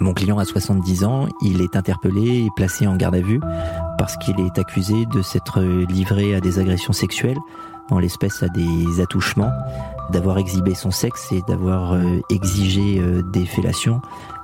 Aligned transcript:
Mon 0.00 0.14
client 0.14 0.38
a 0.38 0.46
70 0.46 1.04
ans, 1.04 1.28
il 1.42 1.60
est 1.60 1.76
interpellé 1.76 2.46
et 2.46 2.48
placé 2.56 2.86
en 2.86 2.96
garde 2.96 3.16
à 3.16 3.20
vue 3.20 3.40
parce 3.98 4.16
qu'il 4.16 4.40
est 4.40 4.58
accusé 4.58 5.04
de 5.04 5.20
s'être 5.20 5.60
livré 5.60 6.34
à 6.34 6.40
des 6.40 6.58
agressions 6.58 6.94
sexuelles, 6.94 7.36
en 7.90 7.98
l'espèce 7.98 8.42
à 8.42 8.48
des 8.48 9.02
attouchements, 9.02 9.50
d'avoir 10.10 10.38
exhibé 10.38 10.74
son 10.74 10.90
sexe 10.90 11.32
et 11.32 11.42
d'avoir 11.46 11.92
euh, 11.92 12.20
exigé 12.30 12.98
euh, 12.98 13.22
des 13.22 13.44
fellations 13.44 14.00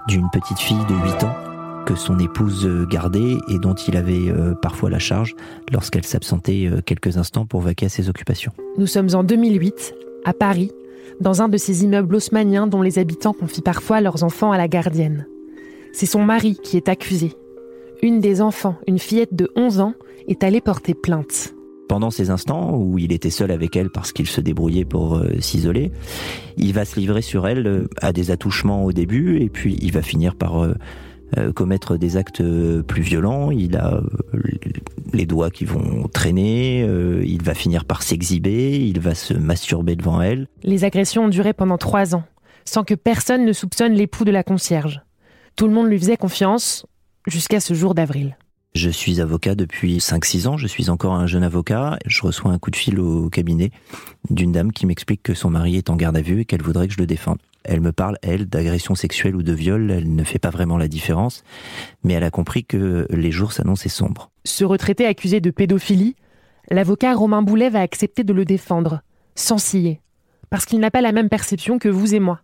d'une 0.08 0.29
petite 0.30 0.58
fille 0.58 0.84
de 0.90 0.95
8 0.95 1.24
ans 1.24 1.34
que 1.86 1.95
son 1.95 2.18
épouse 2.18 2.68
gardait 2.91 3.36
et 3.48 3.59
dont 3.59 3.75
il 3.75 3.96
avait 3.96 4.29
euh, 4.29 4.54
parfois 4.54 4.91
la 4.91 4.98
charge 4.98 5.36
lorsqu'elle 5.73 6.04
s'absentait 6.04 6.68
quelques 6.84 7.16
instants 7.16 7.46
pour 7.46 7.61
vaquer 7.61 7.86
à 7.86 7.88
ses 7.88 8.11
occupations. 8.11 8.52
Nous 8.77 8.88
sommes 8.88 9.14
en 9.14 9.23
2008, 9.23 9.95
à 10.25 10.32
Paris, 10.32 10.73
dans 11.20 11.43
un 11.43 11.48
de 11.48 11.57
ces 11.57 11.84
immeubles 11.84 12.16
haussmanniens 12.16 12.66
dont 12.66 12.82
les 12.82 12.98
habitants 12.98 13.32
confient 13.32 13.62
parfois 13.62 14.00
leurs 14.00 14.25
enfants 14.25 14.50
à 14.50 14.59
la 14.59 14.68
gardienne. 14.68 15.27
C'est 15.96 16.05
son 16.05 16.23
mari 16.23 16.59
qui 16.62 16.77
est 16.77 16.91
accusé. 16.91 17.32
Une 18.02 18.20
des 18.20 18.42
enfants, 18.42 18.77
une 18.86 18.98
fillette 18.98 19.34
de 19.34 19.50
11 19.56 19.80
ans, 19.80 19.95
est 20.28 20.45
allée 20.45 20.60
porter 20.60 20.92
plainte. 20.92 21.55
Pendant 21.88 22.10
ces 22.10 22.28
instants 22.28 22.77
où 22.77 22.98
il 22.98 23.12
était 23.12 23.30
seul 23.30 23.50
avec 23.50 23.77
elle 23.77 23.88
parce 23.88 24.12
qu'il 24.12 24.27
se 24.27 24.42
débrouillait 24.42 24.84
pour 24.84 25.16
euh, 25.16 25.41
s'isoler, 25.41 25.92
il 26.59 26.74
va 26.74 26.84
se 26.84 27.00
livrer 27.00 27.22
sur 27.22 27.48
elle 27.48 27.66
euh, 27.66 27.88
à 28.02 28.12
des 28.12 28.30
attouchements 28.30 28.84
au 28.84 28.92
début 28.92 29.41
et 29.41 29.48
puis 29.48 29.78
il 29.80 29.91
va 29.91 30.02
finir 30.02 30.34
par 30.34 30.62
euh, 30.62 30.74
commettre 31.55 31.97
des 31.97 32.19
actes 32.19 32.42
plus 32.83 33.02
violents. 33.02 33.50
Il 33.50 33.78
a 33.78 34.02
les 35.14 35.24
doigts 35.24 35.50
qui 35.50 35.64
vont 35.64 36.08
traîner, 36.12 36.86
il 37.24 37.42
va 37.42 37.55
finir 37.55 37.86
par 37.86 38.02
s'exhiber, 38.02 38.86
il 38.86 39.00
va 39.00 39.14
se 39.14 39.33
masturber 39.33 39.97
devant 39.97 40.20
elle. 40.20 40.47
Les 40.62 40.84
agressions 40.84 41.24
ont 41.24 41.28
duré 41.28 41.55
pendant 41.55 41.78
trois 41.78 42.14
ans, 42.14 42.24
sans 42.66 42.84
que 42.84 42.94
personne 42.94 43.47
ne 43.47 43.55
soupçonne 43.55 43.94
l'époux 43.94 44.27
de 44.27 44.30
la 44.30 44.42
concierge. 44.42 45.00
Tout 45.56 45.66
le 45.66 45.73
monde 45.73 45.88
lui 45.88 45.98
faisait 45.98 46.19
confiance 46.19 46.84
jusqu'à 47.27 47.61
ce 47.61 47.72
jour 47.72 47.94
d'avril. 47.94 48.36
Je 48.75 48.91
suis 48.91 49.22
avocat 49.22 49.55
depuis 49.55 49.97
5-6 49.97 50.48
ans, 50.48 50.58
je 50.58 50.67
suis 50.67 50.91
encore 50.91 51.14
un 51.14 51.27
jeune 51.27 51.42
avocat. 51.42 51.98
Je 52.05 52.20
reçois 52.20 52.50
un 52.50 52.58
coup 52.58 52.70
de 52.70 52.77
fil 52.77 53.00
au 53.00 53.30
cabinet 53.30 53.70
d'une 54.28 54.53
dame 54.53 54.70
qui 54.70 54.84
m'explique 54.84 55.22
que 55.22 55.33
son 55.33 55.48
mari 55.48 55.77
est 55.77 55.89
en 55.89 55.97
garde 55.97 56.14
à 56.19 56.20
vue 56.20 56.41
et 56.41 56.45
qu'elle 56.45 56.61
voudrait 56.61 56.89
que 56.89 56.92
je 56.92 56.98
le 56.98 57.06
défende. 57.06 57.39
Elle 57.64 57.80
me 57.80 57.91
parle, 57.91 58.19
elle, 58.20 58.45
d'agression 58.45 58.95
sexuelle 58.95 59.34
ou 59.34 59.42
de 59.42 59.55
viol, 59.55 59.91
elle 59.91 60.14
ne 60.14 60.25
fait 60.25 60.39
pas 60.39 60.50
vraiment 60.50 60.77
la 60.77 60.89
différence, 60.89 61.42
mais 62.05 62.12
elle 62.12 62.25
a 62.25 62.30
compris 62.30 62.67
que 62.67 63.06
les 63.08 63.30
jours 63.33 63.52
s'annonçaient 63.52 63.89
sombres. 63.89 64.30
Ce 64.45 64.62
retraité 64.62 65.06
accusé 65.06 65.41
de 65.41 65.50
pédophilie, 65.50 66.17
l'avocat 66.70 67.14
Romain 67.14 67.41
Boulet 67.41 67.70
va 67.70 67.80
accepter 67.80 68.25
de 68.25 68.34
le 68.34 68.45
défendre, 68.45 69.00
sans 69.34 69.56
scier, 69.56 70.02
parce 70.50 70.67
qu'il 70.67 70.80
n'a 70.80 70.91
pas 70.91 71.00
la 71.00 71.12
même 71.12 71.30
perception 71.30 71.78
que 71.78 71.89
vous 71.89 72.14
et 72.14 72.20
moi. 72.20 72.42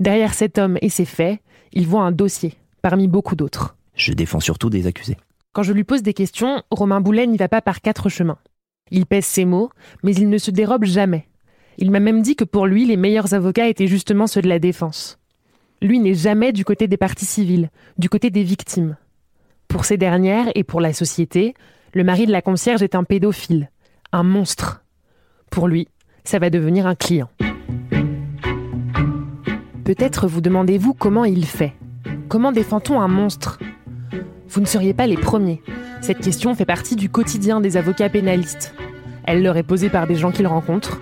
Derrière 0.00 0.32
cet 0.32 0.56
homme 0.56 0.78
et 0.80 0.88
ses 0.88 1.04
faits, 1.04 1.40
il 1.74 1.86
voit 1.86 2.02
un 2.02 2.12
dossier, 2.12 2.54
parmi 2.84 3.08
beaucoup 3.08 3.34
d'autres. 3.34 3.78
Je 3.94 4.12
défends 4.12 4.40
surtout 4.40 4.68
des 4.68 4.86
accusés. 4.86 5.16
Quand 5.54 5.62
je 5.62 5.72
lui 5.72 5.84
pose 5.84 6.02
des 6.02 6.12
questions, 6.12 6.62
Romain 6.70 7.00
Boulet 7.00 7.26
n'y 7.26 7.38
va 7.38 7.48
pas 7.48 7.62
par 7.62 7.80
quatre 7.80 8.10
chemins. 8.10 8.36
Il 8.90 9.06
pèse 9.06 9.24
ses 9.24 9.46
mots, 9.46 9.70
mais 10.02 10.14
il 10.14 10.28
ne 10.28 10.36
se 10.36 10.50
dérobe 10.50 10.84
jamais. 10.84 11.26
Il 11.78 11.90
m'a 11.90 11.98
même 11.98 12.20
dit 12.20 12.36
que 12.36 12.44
pour 12.44 12.66
lui, 12.66 12.84
les 12.84 12.98
meilleurs 12.98 13.32
avocats 13.32 13.68
étaient 13.68 13.86
justement 13.86 14.26
ceux 14.26 14.42
de 14.42 14.50
la 14.50 14.58
défense. 14.58 15.18
Lui 15.80 15.98
n'est 15.98 16.12
jamais 16.12 16.52
du 16.52 16.66
côté 16.66 16.86
des 16.86 16.98
parties 16.98 17.24
civiles, 17.24 17.70
du 17.96 18.10
côté 18.10 18.28
des 18.28 18.42
victimes. 18.42 18.98
Pour 19.66 19.86
ces 19.86 19.96
dernières 19.96 20.52
et 20.54 20.62
pour 20.62 20.82
la 20.82 20.92
société, 20.92 21.54
le 21.94 22.04
mari 22.04 22.26
de 22.26 22.32
la 22.32 22.42
concierge 22.42 22.82
est 22.82 22.94
un 22.94 23.04
pédophile, 23.04 23.70
un 24.12 24.24
monstre. 24.24 24.84
Pour 25.50 25.68
lui, 25.68 25.88
ça 26.22 26.38
va 26.38 26.50
devenir 26.50 26.86
un 26.86 26.96
client. 26.96 27.30
Peut-être 29.84 30.26
vous 30.26 30.42
demandez-vous 30.42 30.92
comment 30.92 31.24
il 31.24 31.46
fait. 31.46 31.72
Comment 32.28 32.52
défend-on 32.52 33.00
un 33.00 33.08
monstre? 33.08 33.58
Vous 34.48 34.60
ne 34.60 34.66
seriez 34.66 34.94
pas 34.94 35.06
les 35.06 35.16
premiers. 35.16 35.62
Cette 36.00 36.20
question 36.20 36.54
fait 36.54 36.64
partie 36.64 36.96
du 36.96 37.10
quotidien 37.10 37.60
des 37.60 37.76
avocats 37.76 38.08
pénalistes. 38.08 38.74
Elle 39.24 39.42
leur 39.42 39.56
est 39.56 39.62
posée 39.62 39.90
par 39.90 40.06
des 40.06 40.14
gens 40.14 40.32
qu'ils 40.32 40.46
rencontrent, 40.46 41.00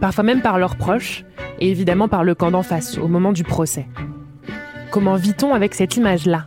parfois 0.00 0.24
même 0.24 0.42
par 0.42 0.58
leurs 0.58 0.76
proches, 0.76 1.24
et 1.58 1.70
évidemment 1.70 2.08
par 2.08 2.24
le 2.24 2.34
camp 2.34 2.50
d'en 2.50 2.62
face 2.62 2.98
au 2.98 3.08
moment 3.08 3.32
du 3.32 3.42
procès. 3.42 3.86
Comment 4.90 5.16
vit-on 5.16 5.54
avec 5.54 5.74
cette 5.74 5.96
image-là? 5.96 6.46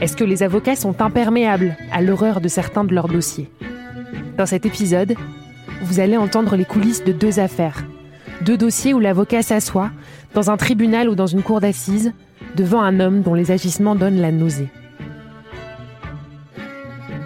Est-ce 0.00 0.16
que 0.16 0.24
les 0.24 0.42
avocats 0.42 0.76
sont 0.76 1.00
imperméables 1.00 1.76
à 1.92 2.02
l'horreur 2.02 2.40
de 2.40 2.48
certains 2.48 2.84
de 2.84 2.94
leurs 2.94 3.08
dossiers? 3.08 3.50
Dans 4.36 4.46
cet 4.46 4.66
épisode, 4.66 5.14
vous 5.82 6.00
allez 6.00 6.16
entendre 6.16 6.56
les 6.56 6.64
coulisses 6.64 7.04
de 7.04 7.12
deux 7.12 7.38
affaires. 7.38 7.84
Deux 8.40 8.56
dossiers 8.56 8.92
où 8.92 9.00
l'avocat 9.00 9.42
s'assoit, 9.42 9.90
dans 10.34 10.50
un 10.50 10.56
tribunal 10.56 11.08
ou 11.08 11.14
dans 11.14 11.26
une 11.26 11.42
cour 11.42 11.60
d'assises, 11.60 12.12
devant 12.56 12.82
un 12.82 13.00
homme 13.00 13.22
dont 13.22 13.34
les 13.34 13.50
agissements 13.50 13.94
donnent 13.94 14.20
la 14.20 14.32
nausée. 14.32 14.68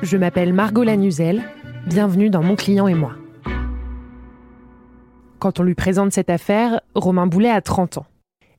Je 0.03 0.17
m'appelle 0.17 0.53
Margot 0.53 0.85
Lanuzel, 0.85 1.43
bienvenue 1.87 2.31
dans 2.31 2.43
Mon 2.43 2.55
client 2.55 2.87
et 2.87 2.95
moi. 2.95 3.13
Quand 5.39 5.61
on 5.61 5.63
lui 5.63 5.75
présente 5.75 6.13
cette 6.13 6.31
affaire, 6.31 6.81
Romain 6.95 7.27
Boulet 7.27 7.51
a 7.51 7.61
30 7.61 7.99
ans. 7.99 8.07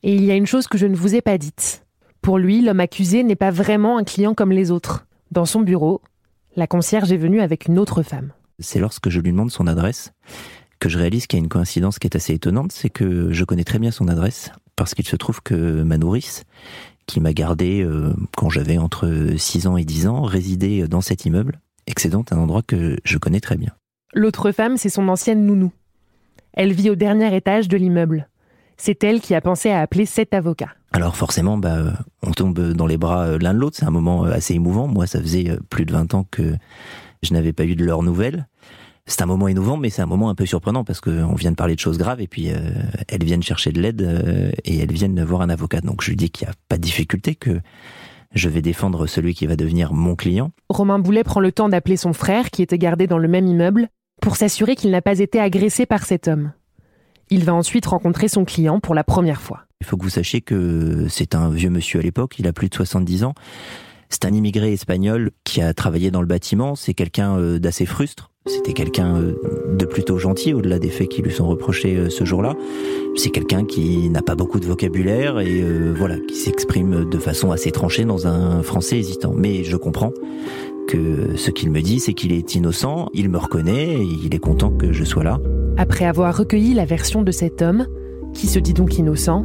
Et 0.03 0.13
il 0.13 0.23
y 0.23 0.31
a 0.31 0.35
une 0.35 0.45
chose 0.45 0.67
que 0.67 0.77
je 0.77 0.85
ne 0.85 0.95
vous 0.95 1.16
ai 1.16 1.22
pas 1.22 1.38
dite. 1.38 1.85
Pour 2.22 2.38
lui, 2.38 2.61
l'homme 2.61 2.79
accusé 2.79 3.23
n'est 3.23 3.35
pas 3.35 3.51
vraiment 3.51 3.97
un 3.97 4.03
client 4.03 4.33
comme 4.33 4.51
les 4.51 4.72
autres. 4.72 5.06
Dans 5.31 5.45
son 5.45 5.61
bureau, 5.61 6.01
la 6.56 6.67
concierge 6.67 7.11
est 7.11 7.17
venue 7.17 7.41
avec 7.41 7.67
une 7.67 7.79
autre 7.79 8.03
femme. 8.03 8.31
C'est 8.59 8.79
lorsque 8.79 9.09
je 9.09 9.19
lui 9.19 9.31
demande 9.31 9.51
son 9.51 9.67
adresse 9.67 10.13
que 10.79 10.89
je 10.89 10.97
réalise 10.97 11.27
qu'il 11.27 11.39
y 11.39 11.41
a 11.41 11.43
une 11.43 11.49
coïncidence 11.49 11.99
qui 11.99 12.07
est 12.07 12.15
assez 12.15 12.33
étonnante, 12.33 12.71
c'est 12.71 12.89
que 12.89 13.31
je 13.31 13.43
connais 13.43 13.63
très 13.63 13.79
bien 13.79 13.91
son 13.91 14.07
adresse, 14.07 14.51
parce 14.75 14.93
qu'il 14.93 15.07
se 15.07 15.15
trouve 15.15 15.41
que 15.41 15.83
ma 15.83 15.97
nourrice, 15.97 16.43
qui 17.05 17.19
m'a 17.19 17.33
gardé 17.33 17.81
euh, 17.81 18.13
quand 18.35 18.49
j'avais 18.49 18.77
entre 18.77 19.33
6 19.38 19.67
ans 19.67 19.77
et 19.77 19.85
10 19.85 20.07
ans, 20.07 20.21
résidait 20.23 20.88
dans 20.88 21.01
cet 21.01 21.25
immeuble, 21.25 21.59
donc 22.09 22.31
un 22.31 22.38
endroit 22.38 22.61
que 22.61 22.97
je 23.03 23.17
connais 23.17 23.39
très 23.39 23.57
bien. 23.57 23.71
L'autre 24.13 24.51
femme, 24.51 24.77
c'est 24.77 24.89
son 24.89 25.07
ancienne 25.09 25.45
nounou. 25.45 25.71
Elle 26.53 26.73
vit 26.73 26.89
au 26.89 26.95
dernier 26.95 27.35
étage 27.35 27.67
de 27.67 27.77
l'immeuble. 27.77 28.29
C'est 28.77 29.03
elle 29.03 29.21
qui 29.21 29.35
a 29.35 29.41
pensé 29.41 29.69
à 29.69 29.81
appeler 29.81 30.05
cet 30.05 30.33
avocat. 30.33 30.69
Alors 30.91 31.15
forcément, 31.15 31.57
bah, 31.57 31.94
on 32.23 32.31
tombe 32.31 32.59
dans 32.73 32.88
les 32.88 32.97
bras 32.97 33.25
euh, 33.25 33.38
l'un 33.39 33.53
de 33.53 33.59
l'autre. 33.59 33.77
C'est 33.77 33.85
un 33.85 33.91
moment 33.91 34.25
euh, 34.25 34.31
assez 34.31 34.53
émouvant. 34.53 34.88
Moi, 34.88 35.07
ça 35.07 35.19
faisait 35.19 35.57
plus 35.69 35.85
de 35.85 35.91
20 35.91 36.13
ans 36.13 36.25
que 36.29 36.55
je 37.23 37.33
n'avais 37.33 37.53
pas 37.53 37.65
eu 37.65 37.75
de 37.75 37.83
leurs 37.83 38.03
nouvelles 38.03 38.47
c'est 39.07 39.22
un 39.22 39.25
moment 39.25 39.47
innovant, 39.47 39.78
mais 39.78 39.90
c'est 39.90 40.01
un 40.01 40.06
moment 40.06 40.29
un 40.29 40.35
peu 40.35 40.45
surprenant 40.45 40.84
parce 40.84 41.00
qu'on 41.00 41.34
vient 41.34 41.51
de 41.51 41.56
parler 41.56 41.75
de 41.75 41.79
choses 41.79 41.97
graves 41.97 42.22
et 42.22 42.28
puis 42.28 42.51
euh, 42.51 42.57
elles 43.07 43.23
viennent 43.23 43.41
chercher 43.41 43.72
de 43.72 43.81
l'aide 43.81 44.01
euh, 44.01 44.51
et 44.66 44.79
elles 44.79 44.91
viennent 44.91 45.23
voir 45.23 45.41
un 45.41 45.50
avocat. 45.50 45.79
Donc 45.79 46.03
je 46.03 46.09
lui 46.09 46.18
dis 46.18 46.29
qu'il 46.29 46.45
n'y 46.45 46.51
a 46.51 46.56
pas 46.68 46.75
de 46.75 46.81
difficulté, 46.81 47.34
que 47.34 47.62
je 48.34 48.50
vais 48.50 48.62
défendre 48.62 49.07
celui 49.07 49.34
qui 49.34 49.47
va 49.47 49.56
devenir 49.56 49.94
mon 49.94 50.16
client. 50.16 50.51
Romain 50.69 51.00
Boulet 51.00 51.23
prend 51.23 51.40
le 51.40 51.53
temps 51.53 51.69
d'appeler 51.69 51.95
son 51.95 52.12
frère, 52.12 52.51
qui 52.51 52.62
était 52.62 52.78
gardé 52.78 53.07
dans 53.07 53.18
le 53.18 53.29
même 53.29 53.47
immeuble, 53.47 53.88
pour 54.22 54.35
s'assurer 54.35 54.75
qu'il 54.75 54.91
n'a 54.91 55.01
pas 55.01 55.19
été 55.19 55.39
agressé 55.39 55.85
par 55.85 56.06
cet 56.06 56.28
homme. 56.28 56.51
Il 57.29 57.45
va 57.45 57.53
ensuite 57.53 57.85
rencontrer 57.85 58.28
son 58.28 58.45
client 58.45 58.79
pour 58.79 58.94
la 58.94 59.03
première 59.03 59.41
fois. 59.41 59.66
Il 59.81 59.88
faut 59.88 59.95
que 59.95 60.03
vous 60.03 60.09
sachiez 60.09 60.41
que 60.41 61.07
c'est 61.09 61.35
un 61.35 61.50
vieux 61.50 61.69
monsieur 61.69 62.00
à 62.00 62.03
l'époque, 62.03 62.39
il 62.39 62.47
a 62.47 62.53
plus 62.53 62.68
de 62.68 62.75
70 62.75 63.24
ans. 63.24 63.34
C'est 64.09 64.25
un 64.25 64.34
immigré 64.34 64.72
espagnol 64.72 65.31
qui 65.44 65.62
a 65.62 65.74
travaillé 65.74 66.12
dans 66.12 66.22
le 66.22 66.28
bâtiment, 66.28 66.75
c'est 66.75 66.94
quelqu'un 66.94 67.38
euh, 67.38 67.59
d'assez 67.59 67.85
frustre, 67.85 68.31
c'était 68.47 68.74
quelqu'un 68.74 69.16
euh, 69.16 69.34
de 69.74 69.85
plutôt 69.85 70.18
gentil 70.18 70.53
au-delà 70.53 70.80
des 70.80 70.90
faits 70.90 71.09
qui 71.09 71.22
lui 71.22 71.31
sont 71.31 71.47
reprochés 71.47 71.96
euh, 71.96 72.09
ce 72.09 72.24
jour-là. 72.24 72.56
C'est 73.16 73.30
quelqu'un 73.30 73.66
qui 73.66 74.09
n'a 74.09 74.22
pas 74.22 74.35
beaucoup 74.35 74.59
de 74.59 74.66
vocabulaire 74.66 75.40
et 75.40 75.63
voilà, 75.96 76.18
qui 76.19 76.35
s'exprime 76.35 77.06
de 77.09 77.18
façon 77.18 77.52
assez 77.52 77.72
tranchée 77.72 78.06
dans 78.06 78.28
un 78.28 78.62
français 78.62 79.00
hésitant. 79.00 79.34
Mais 79.36 79.63
je 79.63 79.75
comprends 79.75 80.13
que 80.88 81.36
ce 81.36 81.50
qu'il 81.50 81.72
me 81.72 81.81
dit, 81.81 82.00
c'est 82.00 82.13
qu'il 82.13 82.31
est 82.31 82.53
innocent, 82.53 83.09
il 83.13 83.30
me 83.30 83.38
reconnaît 83.38 83.96
et 83.96 84.07
il 84.24 84.36
est 84.36 84.40
content 84.40 84.69
que 84.69 84.94
je 84.94 85.03
sois 85.03 85.24
là. 85.24 85.40
Après 85.78 86.06
avoir 86.06 86.38
recueilli 86.38 86.75
la 86.75 86.86
version 86.86 87.24
de 87.24 87.31
cet 87.31 87.63
homme, 87.63 87.88
qui 88.34 88.47
se 88.47 88.59
dit 88.59 88.74
donc 88.74 88.97
innocent, 89.00 89.44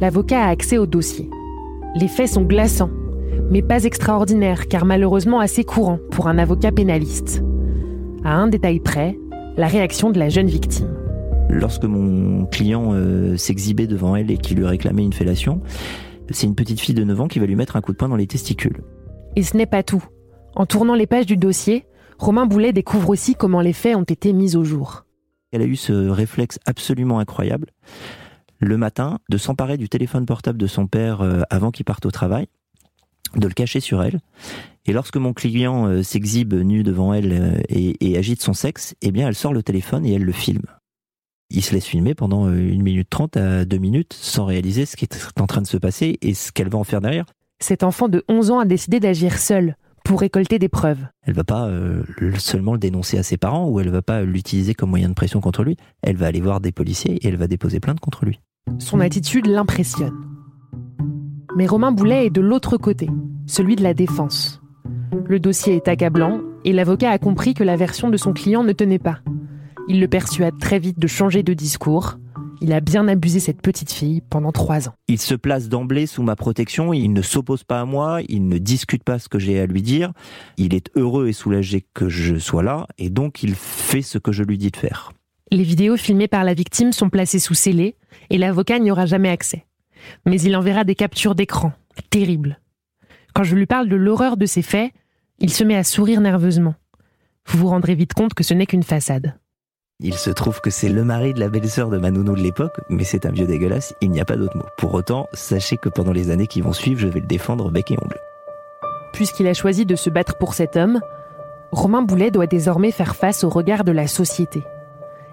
l'avocat 0.00 0.40
a 0.40 0.48
accès 0.48 0.78
au 0.78 0.86
dossier. 0.86 1.28
Les 1.96 2.08
faits 2.08 2.28
sont 2.28 2.42
glaçants 2.42 2.90
mais 3.50 3.62
pas 3.62 3.84
extraordinaire 3.84 4.68
car 4.68 4.84
malheureusement 4.84 5.40
assez 5.40 5.64
courant 5.64 5.98
pour 6.10 6.28
un 6.28 6.38
avocat 6.38 6.72
pénaliste. 6.72 7.42
À 8.26 8.36
un 8.36 8.46
détail 8.46 8.80
près, 8.80 9.18
la 9.58 9.66
réaction 9.66 10.10
de 10.10 10.18
la 10.18 10.30
jeune 10.30 10.46
victime. 10.46 10.88
Lorsque 11.50 11.84
mon 11.84 12.46
client 12.46 12.94
euh, 12.94 13.36
s'exhibait 13.36 13.86
devant 13.86 14.16
elle 14.16 14.30
et 14.30 14.38
qu'il 14.38 14.56
lui 14.56 14.64
réclamait 14.64 15.04
une 15.04 15.12
fellation, 15.12 15.60
c'est 16.30 16.46
une 16.46 16.54
petite 16.54 16.80
fille 16.80 16.94
de 16.94 17.04
9 17.04 17.20
ans 17.20 17.28
qui 17.28 17.38
va 17.38 17.44
lui 17.44 17.54
mettre 17.54 17.76
un 17.76 17.82
coup 17.82 17.92
de 17.92 17.98
poing 17.98 18.08
dans 18.08 18.16
les 18.16 18.26
testicules. 18.26 18.82
Et 19.36 19.42
ce 19.42 19.58
n'est 19.58 19.66
pas 19.66 19.82
tout. 19.82 20.02
En 20.56 20.64
tournant 20.64 20.94
les 20.94 21.06
pages 21.06 21.26
du 21.26 21.36
dossier, 21.36 21.84
Romain 22.18 22.46
Boulet 22.46 22.72
découvre 22.72 23.10
aussi 23.10 23.34
comment 23.34 23.60
les 23.60 23.74
faits 23.74 23.94
ont 23.94 24.04
été 24.04 24.32
mis 24.32 24.56
au 24.56 24.64
jour. 24.64 25.04
Elle 25.52 25.60
a 25.60 25.66
eu 25.66 25.76
ce 25.76 25.92
réflexe 25.92 26.58
absolument 26.64 27.18
incroyable, 27.18 27.72
le 28.58 28.78
matin, 28.78 29.18
de 29.28 29.36
s'emparer 29.36 29.76
du 29.76 29.90
téléphone 29.90 30.24
portable 30.24 30.56
de 30.56 30.66
son 30.66 30.86
père 30.86 31.20
euh, 31.20 31.42
avant 31.50 31.70
qu'il 31.70 31.84
parte 31.84 32.06
au 32.06 32.10
travail, 32.10 32.46
de 33.36 33.46
le 33.46 33.54
cacher 33.54 33.80
sur 33.80 34.02
elle. 34.02 34.20
Et 34.86 34.92
lorsque 34.92 35.16
mon 35.16 35.32
client 35.32 35.86
euh, 35.86 36.02
s'exhibe 36.02 36.54
nu 36.54 36.82
devant 36.82 37.14
elle 37.14 37.32
euh, 37.32 37.60
et, 37.68 38.16
agite 38.18 38.42
son 38.42 38.52
sexe, 38.52 38.94
eh 39.02 39.10
bien, 39.10 39.28
elle 39.28 39.34
sort 39.34 39.52
le 39.52 39.62
téléphone 39.62 40.04
et 40.04 40.12
elle 40.12 40.24
le 40.24 40.32
filme. 40.32 40.66
Il 41.50 41.62
se 41.62 41.72
laisse 41.72 41.86
filmer 41.86 42.14
pendant 42.14 42.46
euh, 42.46 42.56
une 42.56 42.82
minute 42.82 43.08
trente 43.08 43.36
à 43.36 43.64
deux 43.64 43.78
minutes 43.78 44.12
sans 44.12 44.44
réaliser 44.44 44.86
ce 44.86 44.96
qui 44.96 45.04
est 45.04 45.40
en 45.40 45.46
train 45.46 45.62
de 45.62 45.66
se 45.66 45.76
passer 45.76 46.18
et 46.20 46.34
ce 46.34 46.52
qu'elle 46.52 46.68
va 46.68 46.78
en 46.78 46.84
faire 46.84 47.00
derrière. 47.00 47.26
Cet 47.60 47.82
enfant 47.82 48.08
de 48.08 48.24
11 48.28 48.50
ans 48.50 48.58
a 48.58 48.64
décidé 48.64 49.00
d'agir 49.00 49.38
seul 49.38 49.76
pour 50.04 50.20
récolter 50.20 50.58
des 50.58 50.68
preuves. 50.68 51.06
Elle 51.22 51.34
va 51.34 51.44
pas 51.44 51.66
euh, 51.68 52.02
seulement 52.38 52.72
le 52.72 52.78
dénoncer 52.78 53.18
à 53.18 53.22
ses 53.22 53.36
parents 53.36 53.68
ou 53.68 53.80
elle 53.80 53.88
va 53.88 54.02
pas 54.02 54.22
l'utiliser 54.22 54.74
comme 54.74 54.90
moyen 54.90 55.08
de 55.08 55.14
pression 55.14 55.40
contre 55.40 55.64
lui. 55.64 55.76
Elle 56.02 56.16
va 56.16 56.26
aller 56.26 56.40
voir 56.40 56.60
des 56.60 56.72
policiers 56.72 57.14
et 57.16 57.28
elle 57.28 57.36
va 57.36 57.46
déposer 57.46 57.80
plainte 57.80 58.00
contre 58.00 58.24
lui. 58.24 58.40
Son 58.78 59.00
attitude 59.00 59.46
l'impressionne. 59.46 60.33
Mais 61.56 61.66
Romain 61.66 61.92
Boulet 61.92 62.26
est 62.26 62.30
de 62.30 62.40
l'autre 62.40 62.76
côté, 62.76 63.08
celui 63.46 63.76
de 63.76 63.82
la 63.84 63.94
défense. 63.94 64.60
Le 65.26 65.38
dossier 65.38 65.76
est 65.76 65.86
accablant 65.86 66.40
et 66.64 66.72
l'avocat 66.72 67.10
a 67.10 67.18
compris 67.18 67.54
que 67.54 67.62
la 67.62 67.76
version 67.76 68.10
de 68.10 68.16
son 68.16 68.32
client 68.32 68.64
ne 68.64 68.72
tenait 68.72 68.98
pas. 68.98 69.20
Il 69.86 70.00
le 70.00 70.08
persuade 70.08 70.58
très 70.58 70.80
vite 70.80 70.98
de 70.98 71.06
changer 71.06 71.44
de 71.44 71.54
discours. 71.54 72.18
Il 72.60 72.72
a 72.72 72.80
bien 72.80 73.06
abusé 73.06 73.38
cette 73.38 73.62
petite 73.62 73.92
fille 73.92 74.20
pendant 74.20 74.50
trois 74.50 74.88
ans. 74.88 74.94
Il 75.06 75.20
se 75.20 75.36
place 75.36 75.68
d'emblée 75.68 76.06
sous 76.06 76.24
ma 76.24 76.34
protection, 76.34 76.92
il 76.92 77.12
ne 77.12 77.22
s'oppose 77.22 77.62
pas 77.62 77.80
à 77.80 77.84
moi, 77.84 78.20
il 78.28 78.48
ne 78.48 78.58
discute 78.58 79.04
pas 79.04 79.20
ce 79.20 79.28
que 79.28 79.38
j'ai 79.38 79.60
à 79.60 79.66
lui 79.66 79.82
dire, 79.82 80.12
il 80.56 80.74
est 80.74 80.90
heureux 80.96 81.28
et 81.28 81.32
soulagé 81.32 81.84
que 81.94 82.08
je 82.08 82.36
sois 82.36 82.64
là, 82.64 82.88
et 82.98 83.10
donc 83.10 83.44
il 83.44 83.54
fait 83.54 84.02
ce 84.02 84.18
que 84.18 84.32
je 84.32 84.42
lui 84.42 84.58
dis 84.58 84.72
de 84.72 84.76
faire. 84.76 85.12
Les 85.52 85.62
vidéos 85.62 85.96
filmées 85.96 86.26
par 86.26 86.42
la 86.42 86.54
victime 86.54 86.92
sont 86.92 87.10
placées 87.10 87.38
sous 87.38 87.54
scellé, 87.54 87.94
et 88.30 88.38
l'avocat 88.38 88.80
n'y 88.80 88.90
aura 88.90 89.06
jamais 89.06 89.28
accès. 89.28 89.66
Mais 90.26 90.40
il 90.40 90.56
enverra 90.56 90.84
des 90.84 90.94
captures 90.94 91.34
d'écran, 91.34 91.72
terribles. 92.10 92.58
Quand 93.34 93.42
je 93.42 93.56
lui 93.56 93.66
parle 93.66 93.88
de 93.88 93.96
l'horreur 93.96 94.36
de 94.36 94.46
ces 94.46 94.62
faits, 94.62 94.92
il 95.38 95.50
se 95.50 95.64
met 95.64 95.76
à 95.76 95.84
sourire 95.84 96.20
nerveusement. 96.20 96.74
Vous 97.46 97.58
vous 97.58 97.68
rendrez 97.68 97.94
vite 97.94 98.14
compte 98.14 98.34
que 98.34 98.44
ce 98.44 98.54
n'est 98.54 98.66
qu'une 98.66 98.82
façade. 98.82 99.34
Il 100.00 100.14
se 100.14 100.30
trouve 100.30 100.60
que 100.60 100.70
c'est 100.70 100.88
le 100.88 101.04
mari 101.04 101.34
de 101.34 101.40
la 101.40 101.48
belle-sœur 101.48 101.88
de 101.88 101.98
Manounou 101.98 102.34
de 102.34 102.42
l'époque, 102.42 102.80
mais 102.88 103.04
c'est 103.04 103.26
un 103.26 103.30
vieux 103.30 103.46
dégueulasse, 103.46 103.94
il 104.00 104.10
n'y 104.10 104.20
a 104.20 104.24
pas 104.24 104.36
d'autre 104.36 104.56
mot. 104.56 104.64
Pour 104.76 104.92
autant, 104.94 105.28
sachez 105.32 105.76
que 105.76 105.88
pendant 105.88 106.12
les 106.12 106.30
années 106.30 106.48
qui 106.48 106.60
vont 106.60 106.72
suivre, 106.72 107.00
je 107.00 107.06
vais 107.06 107.20
le 107.20 107.26
défendre 107.26 107.70
bec 107.70 107.90
et 107.90 107.96
ongle. 108.02 108.18
Puisqu'il 109.12 109.46
a 109.46 109.54
choisi 109.54 109.86
de 109.86 109.94
se 109.94 110.10
battre 110.10 110.36
pour 110.36 110.54
cet 110.54 110.76
homme, 110.76 111.00
Romain 111.70 112.02
Boulet 112.02 112.30
doit 112.32 112.48
désormais 112.48 112.90
faire 112.90 113.14
face 113.14 113.44
au 113.44 113.48
regard 113.48 113.84
de 113.84 113.92
la 113.92 114.08
société. 114.08 114.64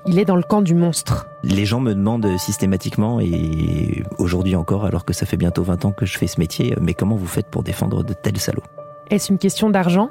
Il 0.07 0.17
est 0.17 0.25
dans 0.25 0.35
le 0.35 0.43
camp 0.43 0.61
du 0.61 0.73
monstre. 0.73 1.27
Les 1.43 1.65
gens 1.65 1.79
me 1.79 1.93
demandent 1.93 2.37
systématiquement, 2.37 3.19
et 3.19 4.03
aujourd'hui 4.17 4.55
encore, 4.55 4.85
alors 4.85 5.05
que 5.05 5.13
ça 5.13 5.25
fait 5.25 5.37
bientôt 5.37 5.63
20 5.63 5.85
ans 5.85 5.91
que 5.91 6.05
je 6.05 6.17
fais 6.17 6.27
ce 6.27 6.39
métier, 6.39 6.75
mais 6.81 6.93
comment 6.93 7.15
vous 7.15 7.27
faites 7.27 7.47
pour 7.47 7.63
défendre 7.63 8.03
de 8.03 8.13
tels 8.13 8.39
salauds? 8.39 8.63
Est-ce 9.09 9.31
une 9.31 9.37
question 9.37 9.69
d'argent? 9.69 10.09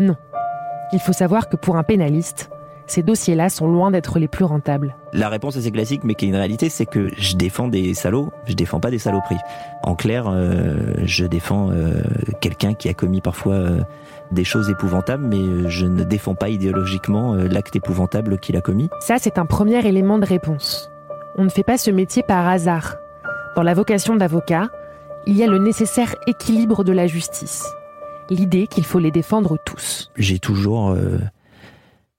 Non. 0.00 0.16
Il 0.92 1.00
faut 1.00 1.12
savoir 1.12 1.48
que 1.48 1.56
pour 1.56 1.76
un 1.76 1.82
pénaliste, 1.82 2.50
ces 2.88 3.02
dossiers-là 3.02 3.50
sont 3.50 3.68
loin 3.68 3.90
d'être 3.90 4.18
les 4.18 4.28
plus 4.28 4.44
rentables. 4.44 4.96
La 5.12 5.28
réponse 5.28 5.56
assez 5.56 5.70
classique, 5.70 6.04
mais 6.04 6.14
qui 6.14 6.24
est 6.24 6.28
une 6.28 6.36
réalité, 6.36 6.70
c'est 6.70 6.86
que 6.86 7.10
je 7.16 7.36
défends 7.36 7.68
des 7.68 7.92
salauds, 7.92 8.32
je 8.46 8.54
défends 8.54 8.80
pas 8.80 8.90
des 8.90 8.98
saloperies. 8.98 9.38
En 9.82 9.94
clair, 9.94 10.26
euh, 10.26 10.94
je 11.04 11.26
défends 11.26 11.70
euh, 11.70 12.02
quelqu'un 12.40 12.72
qui 12.72 12.88
a 12.88 12.94
commis 12.94 13.20
parfois 13.20 13.54
euh, 13.54 13.80
des 14.32 14.44
choses 14.44 14.70
épouvantables, 14.70 15.26
mais 15.26 15.68
je 15.70 15.86
ne 15.86 16.04
défends 16.04 16.34
pas 16.34 16.48
idéologiquement 16.48 17.34
l'acte 17.34 17.76
épouvantable 17.76 18.38
qu'il 18.38 18.56
a 18.56 18.60
commis. 18.60 18.88
Ça, 19.00 19.16
c'est 19.18 19.38
un 19.38 19.46
premier 19.46 19.86
élément 19.86 20.18
de 20.18 20.26
réponse. 20.26 20.90
On 21.36 21.44
ne 21.44 21.48
fait 21.48 21.62
pas 21.62 21.78
ce 21.78 21.90
métier 21.90 22.22
par 22.22 22.46
hasard. 22.46 22.96
Dans 23.56 23.62
la 23.62 23.74
vocation 23.74 24.16
d'avocat, 24.16 24.68
il 25.26 25.36
y 25.36 25.42
a 25.42 25.46
le 25.46 25.58
nécessaire 25.58 26.14
équilibre 26.26 26.84
de 26.84 26.92
la 26.92 27.06
justice. 27.06 27.66
L'idée 28.30 28.66
qu'il 28.66 28.84
faut 28.84 28.98
les 28.98 29.10
défendre 29.10 29.56
tous. 29.64 30.10
J'ai 30.16 30.38
toujours 30.38 30.94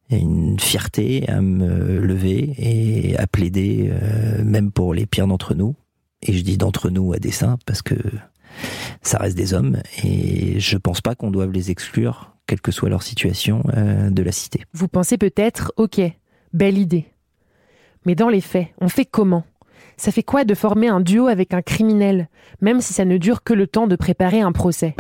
une 0.10 0.60
fierté 0.60 1.28
à 1.30 1.42
me 1.42 2.00
lever 2.00 2.54
et 2.58 3.18
à 3.18 3.28
plaider, 3.28 3.92
euh, 3.92 4.44
même 4.44 4.72
pour 4.72 4.94
les 4.94 5.06
pires 5.06 5.28
d'entre 5.28 5.54
nous. 5.54 5.76
Et 6.22 6.34
je 6.34 6.42
dis 6.42 6.58
d'entre 6.58 6.90
nous 6.90 7.14
à 7.14 7.18
dessein 7.18 7.58
parce 7.66 7.82
que 7.82 7.96
ça 9.02 9.18
reste 9.18 9.38
des 9.38 9.54
hommes 9.54 9.78
et 10.04 10.60
je 10.60 10.78
pense 10.78 11.02
pas 11.02 11.16
qu'on 11.16 11.32
doive 11.32 11.52
les 11.52 11.72
exclure, 11.72 12.36
quelle 12.48 12.62
que 12.62 12.72
soit 12.72 12.90
leur 12.90 13.04
situation, 13.04 13.64
euh, 13.76 14.10
de 14.10 14.24
la 14.24 14.32
cité. 14.32 14.64
Vous 14.74 14.88
pensez 14.88 15.18
peut-être, 15.18 15.72
ok, 15.78 16.02
belle 16.54 16.78
idée. 16.78 17.06
Mais 18.06 18.16
dans 18.16 18.30
les 18.30 18.42
faits, 18.42 18.68
on 18.80 18.90
fait 18.90 19.06
comment? 19.06 19.44
Ça 19.98 20.12
fait 20.12 20.24
quoi 20.24 20.46
de 20.46 20.56
former 20.56 20.88
un 20.88 21.02
duo 21.02 21.28
avec 21.28 21.54
un 21.54 21.62
criminel, 21.62 22.30
même 22.62 22.82
si 22.82 22.94
ça 22.94 23.06
ne 23.06 23.18
dure 23.18 23.44
que 23.44 23.54
le 23.54 23.68
temps 23.68 23.88
de 23.88 23.96
préparer 23.96 24.42
un 24.42 24.52
procès? 24.52 24.96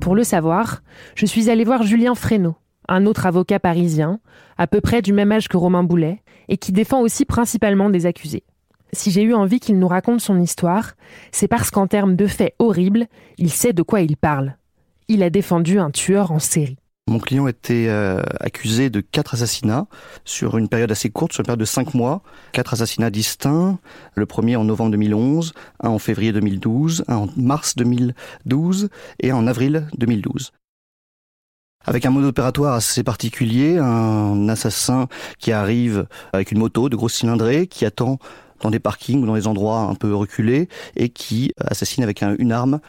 Pour 0.00 0.14
le 0.14 0.24
savoir, 0.24 0.82
je 1.14 1.26
suis 1.26 1.50
allée 1.50 1.64
voir 1.64 1.82
Julien 1.82 2.14
Fresneau, 2.14 2.54
un 2.88 3.06
autre 3.06 3.26
avocat 3.26 3.58
parisien, 3.58 4.20
à 4.56 4.66
peu 4.66 4.80
près 4.80 5.02
du 5.02 5.12
même 5.12 5.32
âge 5.32 5.48
que 5.48 5.56
Romain 5.56 5.82
Boulet, 5.82 6.22
et 6.48 6.56
qui 6.56 6.72
défend 6.72 7.00
aussi 7.00 7.24
principalement 7.24 7.90
des 7.90 8.06
accusés. 8.06 8.44
Si 8.92 9.10
j'ai 9.10 9.22
eu 9.22 9.34
envie 9.34 9.60
qu'il 9.60 9.78
nous 9.78 9.88
raconte 9.88 10.20
son 10.20 10.40
histoire, 10.40 10.94
c'est 11.32 11.48
parce 11.48 11.70
qu'en 11.70 11.86
termes 11.86 12.16
de 12.16 12.26
faits 12.26 12.54
horribles, 12.58 13.06
il 13.38 13.50
sait 13.50 13.72
de 13.72 13.82
quoi 13.82 14.00
il 14.00 14.16
parle. 14.16 14.56
Il 15.08 15.22
a 15.22 15.30
défendu 15.30 15.78
un 15.78 15.90
tueur 15.90 16.32
en 16.32 16.38
série. 16.38 16.78
Mon 17.08 17.20
client 17.20 17.46
était 17.46 17.86
euh, 17.88 18.20
accusé 18.40 18.90
de 18.90 19.00
quatre 19.00 19.34
assassinats 19.34 19.86
sur 20.24 20.58
une 20.58 20.68
période 20.68 20.90
assez 20.90 21.08
courte, 21.08 21.32
sur 21.32 21.42
une 21.42 21.46
période 21.46 21.60
de 21.60 21.64
cinq 21.64 21.94
mois. 21.94 22.22
Quatre 22.50 22.74
assassinats 22.74 23.10
distincts. 23.10 23.78
Le 24.14 24.26
premier 24.26 24.56
en 24.56 24.64
novembre 24.64 24.90
2011, 24.90 25.52
un 25.80 25.90
en 25.90 26.00
février 26.00 26.32
2012, 26.32 27.04
un 27.06 27.16
en 27.16 27.28
mars 27.36 27.76
2012 27.76 28.88
et 29.20 29.30
un 29.30 29.36
en 29.36 29.46
avril 29.46 29.86
2012 29.98 30.52
avec 31.88 32.04
un 32.04 32.10
mode 32.10 32.24
opératoire 32.24 32.74
assez 32.74 33.04
particulier, 33.04 33.78
un 33.78 34.48
assassin 34.48 35.06
qui 35.38 35.52
arrive 35.52 36.08
avec 36.32 36.50
une 36.50 36.58
moto 36.58 36.88
de 36.88 36.96
grosse 36.96 37.14
cylindrée, 37.14 37.68
qui 37.68 37.86
attend 37.86 38.18
dans 38.60 38.70
des 38.70 38.78
parkings 38.78 39.22
ou 39.22 39.26
dans 39.26 39.34
des 39.34 39.46
endroits 39.46 39.80
un 39.80 39.94
peu 39.94 40.14
reculés 40.14 40.68
et 40.96 41.08
qui 41.08 41.52
assassine 41.58 42.02
avec 42.02 42.22
une 42.22 42.52
arme 42.52 42.80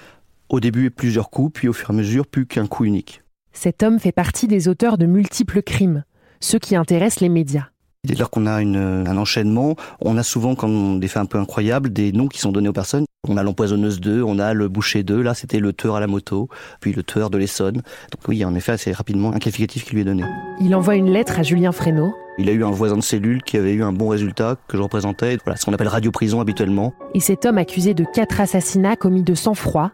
au 0.50 0.60
début 0.60 0.92
plusieurs 0.92 1.30
coups, 1.30 1.52
puis 1.54 1.68
au 1.68 1.74
fur 1.74 1.90
et 1.90 1.94
à 1.94 1.96
mesure 1.96 2.26
plus 2.28 2.46
qu'un 2.46 2.68
coup 2.68 2.86
unique. 2.86 3.22
Cet 3.54 3.84
homme 3.84 4.00
fait 4.00 4.12
partie 4.12 4.48
des 4.48 4.68
auteurs 4.68 4.98
de 4.98 5.06
multiples 5.06 5.62
crimes, 5.62 6.04
ceux 6.40 6.60
qui 6.60 6.76
intéressent 6.76 7.22
les 7.22 7.30
médias. 7.30 7.68
Dès 8.08 8.16
lors 8.16 8.30
qu'on 8.30 8.46
a 8.46 8.54
un 8.54 9.18
enchaînement, 9.18 9.76
on 10.00 10.18
a 10.18 10.24
souvent, 10.24 10.56
comme 10.56 11.02
des 11.02 11.10
faits 11.10 11.24
un 11.24 11.26
peu 11.26 11.40
incroyables, 11.40 11.92
des 11.92 12.14
noms 12.14 12.30
qui 12.30 12.40
sont 12.40 12.54
donnés 12.54 12.70
aux 12.70 12.74
personnes. 12.74 13.04
On 13.28 13.36
a 13.36 13.44
l'empoisonneuse 13.44 14.00
2, 14.00 14.24
on 14.24 14.40
a 14.40 14.54
le 14.54 14.70
boucher 14.70 15.04
2, 15.04 15.22
là 15.22 15.34
c'était 15.34 15.60
le 15.60 15.74
tueur 15.74 15.98
à 15.98 16.00
la 16.00 16.08
moto, 16.08 16.48
puis 16.80 16.94
le 16.94 17.04
tueur 17.04 17.30
de 17.30 17.38
l'Essonne. 17.38 17.76
Donc 17.76 18.28
oui, 18.30 18.46
en 18.46 18.56
effet, 18.56 18.72
assez 18.72 18.94
rapidement 18.94 19.34
un 19.34 19.40
qualificatif 19.40 19.84
qui 19.84 19.94
lui 19.94 20.02
est 20.02 20.06
donné. 20.06 20.24
Il 20.62 20.74
envoie 20.74 20.96
une 20.96 21.12
lettre 21.12 21.38
à 21.38 21.44
Julien 21.44 21.74
Fresneau. 21.74 22.14
Il 22.38 22.48
a 22.48 22.54
eu 22.54 22.64
un 22.64 22.72
voisin 22.72 22.96
de 22.96 23.02
cellule 23.02 23.44
qui 23.44 23.58
avait 23.58 23.74
eu 23.74 23.84
un 23.84 23.92
bon 23.92 24.08
résultat 24.08 24.56
que 24.70 24.78
je 24.78 24.82
représentais, 24.82 25.38
voilà, 25.44 25.58
ce 25.58 25.66
qu'on 25.66 25.74
appelle 25.74 25.90
radio-prison 25.90 26.40
habituellement. 26.40 26.94
Et 27.14 27.20
cet 27.20 27.46
homme 27.46 27.58
accusé 27.58 27.94
de 27.94 28.06
quatre 28.14 28.40
assassinats 28.40 28.96
commis 28.96 29.24
de 29.24 29.36
sang-froid, 29.36 29.92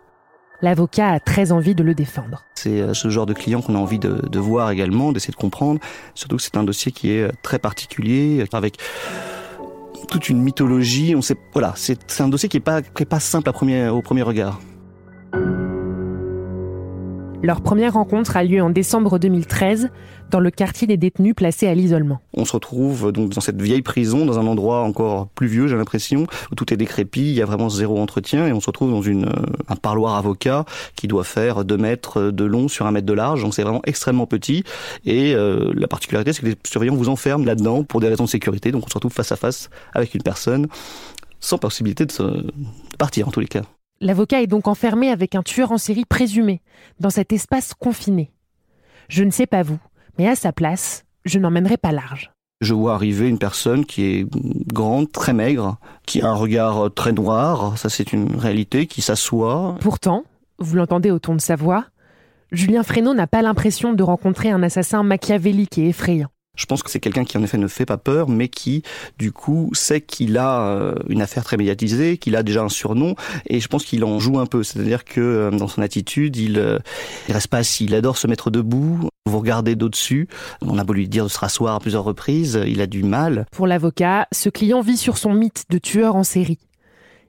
l'avocat 0.63 1.09
a 1.09 1.19
très 1.19 1.51
envie 1.51 1.75
de 1.75 1.83
le 1.83 1.93
défendre. 1.93 2.45
C'est 2.55 2.81
euh, 2.81 2.93
ce 2.93 3.09
genre 3.09 3.25
de 3.25 3.33
client 3.33 3.61
qu'on 3.61 3.75
a 3.75 3.77
envie 3.77 3.99
de, 3.99 4.39
voir 4.39 4.71
également, 4.71 5.11
d'essayer 5.11 5.31
de 5.33 5.37
comprendre, 5.37 5.79
surtout 6.15 6.37
que 6.37 6.41
c'est 6.41 6.57
un 6.57 6.63
dossier 6.63 6.91
qui 6.91 7.11
est 7.11 7.23
euh, 7.23 7.31
très 7.43 7.59
particulier, 7.59 8.45
avec 8.53 8.77
toute 10.07 10.29
une 10.29 10.41
mythologie. 10.41 11.15
On 11.15 11.21
sait, 11.21 11.35
voilà, 11.51 11.73
c'est 11.75 12.21
un 12.21 12.29
dossier 12.29 12.49
qui 12.49 12.57
est 12.57 12.59
pas, 12.61 13.19
simple 13.19 13.49
au 13.49 14.01
premier 14.01 14.21
regard. 14.23 14.59
Leur 17.43 17.59
première 17.59 17.95
rencontre 17.95 18.37
a 18.37 18.43
lieu 18.45 18.61
en 18.61 18.69
décembre 18.69 19.19
2013 19.19 19.89
dans 20.31 20.39
le 20.39 20.49
quartier 20.49 20.87
des 20.87 20.95
détenus 20.95 21.35
placés 21.35 21.67
à 21.67 21.75
l'isolement. 21.75 22.21
On 22.33 22.45
se 22.45 22.53
retrouve 22.53 23.11
donc 23.11 23.31
dans 23.31 23.41
cette 23.41 23.61
vieille 23.61 23.81
prison, 23.81 24.25
dans 24.25 24.39
un 24.39 24.47
endroit 24.47 24.79
encore 24.83 25.27
plus 25.27 25.47
vieux, 25.47 25.67
j'ai 25.67 25.75
l'impression, 25.75 26.25
où 26.51 26.55
tout 26.55 26.73
est 26.73 26.77
décrépit, 26.77 27.19
il 27.19 27.33
y 27.33 27.41
a 27.41 27.45
vraiment 27.45 27.67
zéro 27.67 27.99
entretien, 27.99 28.47
et 28.47 28.53
on 28.53 28.61
se 28.61 28.67
retrouve 28.67 28.91
dans 28.91 29.01
une, 29.01 29.25
euh, 29.25 29.45
un 29.67 29.75
parloir 29.75 30.15
avocat 30.15 30.63
qui 30.95 31.09
doit 31.09 31.25
faire 31.25 31.65
2 31.65 31.75
mètres 31.75 32.31
de 32.31 32.45
long 32.45 32.69
sur 32.69 32.85
un 32.85 32.91
mètre 32.91 33.07
de 33.07 33.13
large, 33.13 33.41
donc 33.41 33.53
c'est 33.53 33.63
vraiment 33.63 33.81
extrêmement 33.85 34.25
petit, 34.25 34.63
et 35.05 35.35
euh, 35.35 35.73
la 35.75 35.89
particularité 35.89 36.31
c'est 36.31 36.43
que 36.43 36.47
les 36.47 36.55
surveillants 36.65 36.95
vous 36.95 37.09
enferment 37.09 37.43
là-dedans 37.43 37.83
pour 37.83 37.99
des 37.99 38.07
raisons 38.07 38.23
de 38.23 38.29
sécurité, 38.29 38.71
donc 38.71 38.85
on 38.85 38.89
se 38.89 38.93
retrouve 38.93 39.11
face 39.11 39.33
à 39.33 39.35
face 39.35 39.69
avec 39.93 40.15
une 40.15 40.23
personne 40.23 40.67
sans 41.41 41.57
possibilité 41.57 42.05
de, 42.05 42.11
se, 42.13 42.23
de 42.23 42.53
partir 42.97 43.27
en 43.27 43.31
tous 43.31 43.41
les 43.41 43.47
cas. 43.47 43.63
L'avocat 44.01 44.41
est 44.41 44.47
donc 44.47 44.67
enfermé 44.67 45.09
avec 45.09 45.35
un 45.35 45.43
tueur 45.43 45.71
en 45.71 45.77
série 45.77 46.05
présumé, 46.05 46.61
dans 46.99 47.09
cet 47.09 47.31
espace 47.31 47.73
confiné. 47.73 48.31
Je 49.07 49.23
ne 49.23 49.31
sais 49.31 49.47
pas 49.47 49.63
vous, 49.63 49.79
mais 50.17 50.27
à 50.27 50.35
sa 50.35 50.51
place, 50.51 51.05
je 51.25 51.39
n'emmènerai 51.39 51.77
pas 51.77 51.91
large. 51.91 52.31
Je 52.61 52.73
vois 52.73 52.93
arriver 52.93 53.27
une 53.27 53.39
personne 53.39 53.85
qui 53.85 54.03
est 54.03 54.27
grande, 54.73 55.11
très 55.11 55.33
maigre, 55.33 55.77
qui 56.05 56.21
a 56.21 56.29
un 56.29 56.33
regard 56.33 56.93
très 56.93 57.11
noir, 57.11 57.77
ça 57.77 57.89
c'est 57.89 58.13
une 58.13 58.35
réalité, 58.35 58.87
qui 58.87 59.01
s'assoit. 59.01 59.77
Pourtant, 59.81 60.23
vous 60.59 60.75
l'entendez 60.75 61.11
au 61.11 61.19
ton 61.19 61.35
de 61.35 61.41
sa 61.41 61.55
voix, 61.55 61.85
Julien 62.51 62.83
Fresneau 62.83 63.13
n'a 63.13 63.27
pas 63.27 63.41
l'impression 63.41 63.93
de 63.93 64.03
rencontrer 64.03 64.51
un 64.51 64.63
assassin 64.63 65.03
machiavélique 65.03 65.77
et 65.77 65.89
effrayant. 65.89 66.29
Je 66.55 66.67
pense 66.67 66.83
que 66.83 66.91
c'est 66.91 66.99
quelqu'un 66.99 67.23
qui 67.23 67.35
en 67.39 67.43
effet 67.43 67.57
ne 67.57 67.67
fait 67.67 67.85
pas 67.85 67.97
peur, 67.97 68.29
mais 68.29 68.47
qui 68.47 68.83
du 69.17 69.31
coup 69.31 69.71
sait 69.73 70.01
qu'il 70.01 70.37
a 70.37 70.67
euh, 70.67 70.95
une 71.09 71.23
affaire 71.23 71.43
très 71.43 71.57
médiatisée, 71.57 72.17
qu'il 72.17 72.35
a 72.35 72.43
déjà 72.43 72.61
un 72.61 72.69
surnom, 72.69 73.15
et 73.47 73.59
je 73.59 73.67
pense 73.67 73.83
qu'il 73.83 74.03
en 74.05 74.19
joue 74.19 74.37
un 74.37 74.45
peu. 74.45 74.61
C'est-à-dire 74.61 75.03
que 75.03 75.19
euh, 75.19 75.49
dans 75.49 75.67
son 75.67 75.81
attitude, 75.81 76.35
il, 76.37 76.59
euh, 76.59 76.77
il 77.27 77.33
reste 77.33 77.47
pas 77.47 77.57
assis, 77.57 77.85
il 77.85 77.95
adore 77.95 78.17
se 78.17 78.27
mettre 78.27 78.51
debout. 78.51 79.09
Vous 79.25 79.39
regardez 79.39 79.75
d'au-dessus, 79.75 80.27
on 80.61 80.77
a 80.77 80.83
beau 80.83 80.93
lui 80.93 81.07
dire 81.07 81.23
de 81.23 81.29
se 81.29 81.39
rasseoir 81.39 81.73
à 81.73 81.79
plusieurs 81.79 82.03
reprises, 82.03 82.61
il 82.67 82.81
a 82.81 82.87
du 82.87 83.01
mal. 83.01 83.47
Pour 83.51 83.65
l'avocat, 83.65 84.27
ce 84.31 84.49
client 84.49 84.81
vit 84.81 84.97
sur 84.97 85.17
son 85.17 85.33
mythe 85.33 85.63
de 85.69 85.79
tueur 85.79 86.15
en 86.15 86.23
série. 86.23 86.59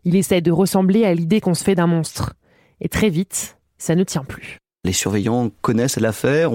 Il 0.05 0.17
essaie 0.17 0.43
de 0.43 0.51
ressembler 0.51 1.07
à 1.07 1.15
l'idée 1.15 1.41
qu'on 1.41 1.55
se 1.55 1.65
fait 1.65 1.75
d'un 1.75 1.87
monstre. 1.87 2.35
Et 2.83 2.91
très 2.91 3.09
vite, 3.09 3.57
ça 3.79 3.95
ne 3.95 4.05
tient 4.05 4.25
plus. 4.25 4.59
Les 4.85 4.93
surveillants 4.93 5.51
connaissent 5.63 5.99
l'affaire, 5.99 6.51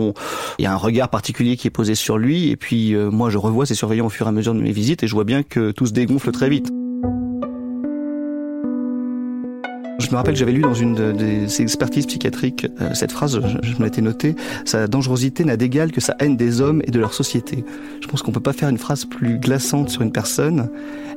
il 0.60 0.64
y 0.64 0.66
a 0.66 0.72
un 0.72 0.78
regard 0.78 1.10
particulier 1.10 1.58
qui 1.58 1.68
est 1.68 1.72
posé 1.72 1.96
sur 1.96 2.18
lui, 2.18 2.50
et 2.50 2.56
puis 2.56 2.94
euh, 2.94 3.10
moi 3.10 3.30
je 3.30 3.38
revois 3.38 3.66
ces 3.66 3.76
surveillants 3.76 4.06
au 4.06 4.10
fur 4.10 4.28
et 4.28 4.30
à 4.30 4.32
mesure 4.32 4.54
de 4.54 4.62
mes 4.62 4.72
visites, 4.72 5.04
et 5.04 5.08
je 5.08 5.16
vois 5.16 5.24
bien 5.24 5.44
que 5.44 5.72
tout 5.72 5.88
se 5.88 5.94
dégonfle 5.94 6.32
très 6.32 6.50
vite. 6.50 6.70
Je 10.00 10.10
me 10.12 10.16
rappelle 10.16 10.34
que 10.34 10.40
j'avais 10.40 10.54
lu 10.54 10.62
dans 10.62 10.74
une 10.74 11.14
des 11.14 11.62
expertises 11.62 12.06
psychiatriques 12.06 12.68
euh, 12.82 12.94
cette 12.94 13.12
phrase, 13.12 13.40
je, 13.64 13.78
me 13.78 13.84
l'étais 13.84 14.02
notée, 14.02 14.36
sa 14.66 14.88
dangerosité 14.88 15.44
n'a 15.44 15.58
d'égal 15.58 15.92
que 15.92 16.02
sa 16.02 16.16
haine 16.20 16.38
des 16.38 16.62
hommes 16.62 16.82
et 16.86 16.92
de 16.92 17.00
leur 17.00 17.14
société. 17.14 17.64
Je 18.02 18.08
pense 18.08 18.22
qu'on 18.22 18.32
peut 18.32 18.40
pas 18.40 18.54
faire 18.54 18.70
une 18.70 18.78
phrase 18.78 19.06
plus 19.06 19.38
glaçante 19.38 19.90
sur 19.90 20.02
une 20.02 20.12
personne 20.12 20.70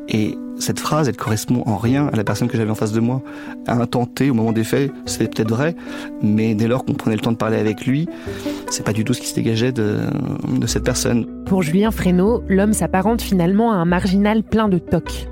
et 0.09 0.37
cette 0.59 0.79
phrase, 0.79 1.09
elle 1.09 1.17
correspond 1.17 1.63
en 1.67 1.77
rien 1.77 2.09
à 2.13 2.17
la 2.17 2.25
personne 2.25 2.49
que 2.49 2.57
j'avais 2.57 2.71
en 2.71 2.75
face 2.75 2.93
de 2.93 3.01
moi. 3.01 3.23
À 3.67 3.77
T, 4.15 4.31
au 4.31 4.35
moment 4.35 4.53
des 4.53 4.65
faits, 4.65 4.93
c'était 5.07 5.29
peut-être 5.29 5.51
vrai, 5.51 5.75
mais 6.23 6.55
dès 6.55 6.69
lors 6.69 6.85
qu'on 6.85 6.95
prenait 6.95 7.17
le 7.17 7.23
temps 7.23 7.33
de 7.33 7.37
parler 7.37 7.57
avec 7.57 7.87
lui, 7.87 8.09
c'est 8.71 8.85
pas 8.85 8.93
du 8.93 9.05
tout 9.05 9.15
ce 9.15 9.21
qui 9.21 9.29
se 9.29 9.35
dégageait 9.35 9.73
de, 9.73 10.01
de 10.49 10.67
cette 10.67 10.85
personne. 10.85 11.27
Pour 11.47 11.63
Julien 11.63 11.91
Fresneau, 11.91 12.45
l'homme 12.49 12.73
s'apparente 12.73 13.23
finalement 13.23 13.73
à 13.73 13.77
un 13.77 13.85
marginal 13.85 14.43
plein 14.43 14.69
de 14.69 14.79
tocs. 14.79 15.29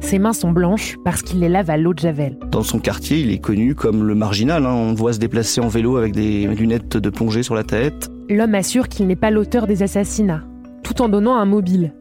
Ses 0.00 0.18
mains 0.18 0.32
sont 0.32 0.52
blanches 0.52 0.96
parce 1.04 1.22
qu'il 1.22 1.40
les 1.40 1.48
lave 1.48 1.70
à 1.70 1.76
l'eau 1.76 1.92
de 1.92 1.98
Javel. 1.98 2.38
Dans 2.50 2.62
son 2.62 2.78
quartier, 2.78 3.20
il 3.20 3.30
est 3.30 3.38
connu 3.38 3.74
comme 3.74 4.04
le 4.04 4.14
marginal. 4.14 4.64
Hein. 4.64 4.72
On 4.72 4.90
le 4.90 4.96
voit 4.96 5.12
se 5.12 5.18
déplacer 5.18 5.60
en 5.60 5.68
vélo 5.68 5.96
avec 5.96 6.12
des 6.12 6.46
lunettes 6.46 6.96
de 6.96 7.10
plongée 7.10 7.42
sur 7.42 7.54
la 7.54 7.64
tête. 7.64 8.08
L'homme 8.30 8.54
assure 8.54 8.88
qu'il 8.88 9.06
n'est 9.06 9.16
pas 9.16 9.30
l'auteur 9.30 9.66
des 9.66 9.82
assassinats, 9.82 10.44
tout 10.82 11.02
en 11.02 11.08
donnant 11.08 11.36
un 11.36 11.46
mobile. 11.46 11.92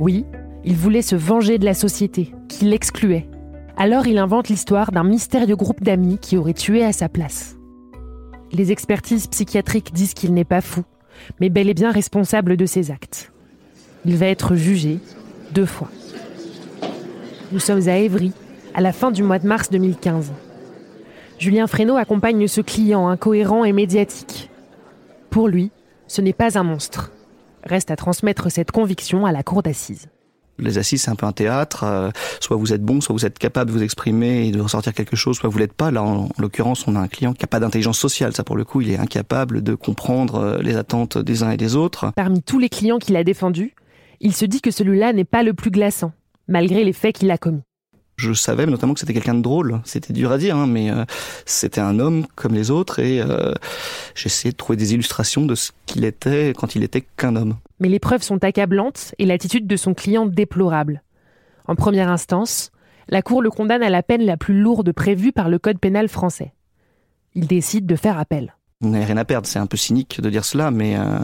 Oui, 0.00 0.24
il 0.64 0.76
voulait 0.76 1.02
se 1.02 1.16
venger 1.16 1.58
de 1.58 1.64
la 1.64 1.74
société, 1.74 2.32
qui 2.48 2.64
l'excluait. 2.64 3.28
Alors 3.76 4.06
il 4.06 4.18
invente 4.18 4.48
l'histoire 4.48 4.92
d'un 4.92 5.04
mystérieux 5.04 5.56
groupe 5.56 5.82
d'amis 5.82 6.18
qui 6.18 6.36
aurait 6.36 6.54
tué 6.54 6.84
à 6.84 6.92
sa 6.92 7.08
place. 7.08 7.56
Les 8.52 8.72
expertises 8.72 9.26
psychiatriques 9.26 9.92
disent 9.92 10.14
qu'il 10.14 10.34
n'est 10.34 10.44
pas 10.44 10.60
fou, 10.60 10.82
mais 11.40 11.48
bel 11.48 11.68
et 11.68 11.74
bien 11.74 11.92
responsable 11.92 12.56
de 12.56 12.66
ses 12.66 12.90
actes. 12.90 13.32
Il 14.04 14.16
va 14.16 14.26
être 14.26 14.56
jugé 14.56 14.98
deux 15.54 15.66
fois. 15.66 15.90
Nous 17.50 17.60
sommes 17.60 17.88
à 17.88 17.96
Évry, 17.96 18.32
à 18.74 18.82
la 18.82 18.92
fin 18.92 19.10
du 19.10 19.22
mois 19.22 19.38
de 19.38 19.46
mars 19.46 19.70
2015. 19.70 20.32
Julien 21.38 21.66
Fresneau 21.66 21.96
accompagne 21.96 22.46
ce 22.46 22.60
client 22.60 23.08
incohérent 23.08 23.64
et 23.64 23.72
médiatique. 23.72 24.50
Pour 25.30 25.48
lui, 25.48 25.70
ce 26.08 26.20
n'est 26.20 26.34
pas 26.34 26.58
un 26.58 26.62
monstre. 26.62 27.10
Reste 27.64 27.90
à 27.90 27.96
transmettre 27.96 28.50
cette 28.50 28.70
conviction 28.70 29.24
à 29.24 29.32
la 29.32 29.42
cour 29.42 29.62
d'assises. 29.62 30.08
Les 30.58 30.76
assises, 30.76 31.02
c'est 31.02 31.10
un 31.10 31.14
peu 31.14 31.24
un 31.24 31.32
théâtre. 31.32 31.84
Euh, 31.84 32.10
soit 32.40 32.56
vous 32.56 32.74
êtes 32.74 32.82
bon, 32.82 33.00
soit 33.00 33.14
vous 33.14 33.24
êtes 33.24 33.38
capable 33.38 33.70
de 33.70 33.76
vous 33.76 33.82
exprimer 33.82 34.48
et 34.48 34.50
de 34.50 34.60
ressortir 34.60 34.92
quelque 34.92 35.16
chose, 35.16 35.38
soit 35.38 35.48
vous 35.48 35.58
l'êtes 35.58 35.72
pas. 35.72 35.90
Là, 35.90 36.02
en, 36.02 36.28
l'occurrence, 36.36 36.86
on 36.86 36.96
a 36.96 37.00
un 37.00 37.08
client 37.08 37.32
qui 37.32 37.44
n'a 37.44 37.48
pas 37.48 37.60
d'intelligence 37.60 37.98
sociale. 37.98 38.34
Ça, 38.34 38.44
pour 38.44 38.56
le 38.56 38.64
coup, 38.64 38.82
il 38.82 38.90
est 38.90 38.98
incapable 38.98 39.62
de 39.62 39.74
comprendre 39.74 40.34
euh, 40.34 40.58
les 40.60 40.76
attentes 40.76 41.16
des 41.16 41.44
uns 41.44 41.50
et 41.52 41.56
des 41.56 41.76
autres. 41.76 42.12
Parmi 42.14 42.42
tous 42.42 42.58
les 42.58 42.68
clients 42.68 42.98
qu'il 42.98 43.16
a 43.16 43.24
défendus, 43.24 43.74
il 44.20 44.34
se 44.34 44.44
dit 44.44 44.60
que 44.60 44.70
celui-là 44.70 45.14
n'est 45.14 45.24
pas 45.24 45.42
le 45.42 45.54
plus 45.54 45.70
glaçant 45.70 46.12
malgré 46.48 46.84
les 46.84 46.92
faits 46.92 47.16
qu'il 47.16 47.30
a 47.30 47.38
commis. 47.38 47.62
Je 48.16 48.32
savais 48.32 48.66
notamment 48.66 48.94
que 48.94 49.00
c'était 49.00 49.12
quelqu'un 49.12 49.34
de 49.34 49.42
drôle. 49.42 49.80
C'était 49.84 50.12
dur 50.12 50.32
à 50.32 50.38
dire, 50.38 50.56
hein, 50.56 50.66
mais 50.66 50.90
euh, 50.90 51.04
c'était 51.46 51.80
un 51.80 52.00
homme 52.00 52.26
comme 52.34 52.52
les 52.52 52.72
autres 52.72 52.98
et 52.98 53.20
euh, 53.20 53.54
j'essayais 54.16 54.50
de 54.50 54.56
trouver 54.56 54.76
des 54.76 54.92
illustrations 54.92 55.46
de 55.46 55.54
ce 55.54 55.70
qu'il 55.86 56.04
était 56.04 56.52
quand 56.56 56.74
il 56.74 56.82
était 56.82 57.04
qu'un 57.16 57.36
homme. 57.36 57.56
Mais 57.78 57.88
les 57.88 58.00
preuves 58.00 58.22
sont 58.22 58.42
accablantes 58.42 59.14
et 59.18 59.24
l'attitude 59.24 59.68
de 59.68 59.76
son 59.76 59.94
client 59.94 60.26
déplorable. 60.26 61.04
En 61.68 61.76
première 61.76 62.10
instance, 62.10 62.72
la 63.08 63.22
Cour 63.22 63.40
le 63.40 63.50
condamne 63.50 63.84
à 63.84 63.90
la 63.90 64.02
peine 64.02 64.24
la 64.24 64.36
plus 64.36 64.58
lourde 64.58 64.90
prévue 64.90 65.30
par 65.30 65.48
le 65.48 65.60
Code 65.60 65.78
pénal 65.78 66.08
français. 66.08 66.52
Il 67.34 67.46
décide 67.46 67.86
de 67.86 67.94
faire 67.94 68.18
appel. 68.18 68.56
On 68.80 68.88
n'a 68.88 69.04
rien 69.04 69.16
à 69.16 69.24
perdre, 69.24 69.46
c'est 69.46 69.60
un 69.60 69.66
peu 69.66 69.76
cynique 69.76 70.20
de 70.20 70.28
dire 70.28 70.44
cela, 70.44 70.72
mais 70.72 70.96
euh, 70.96 71.18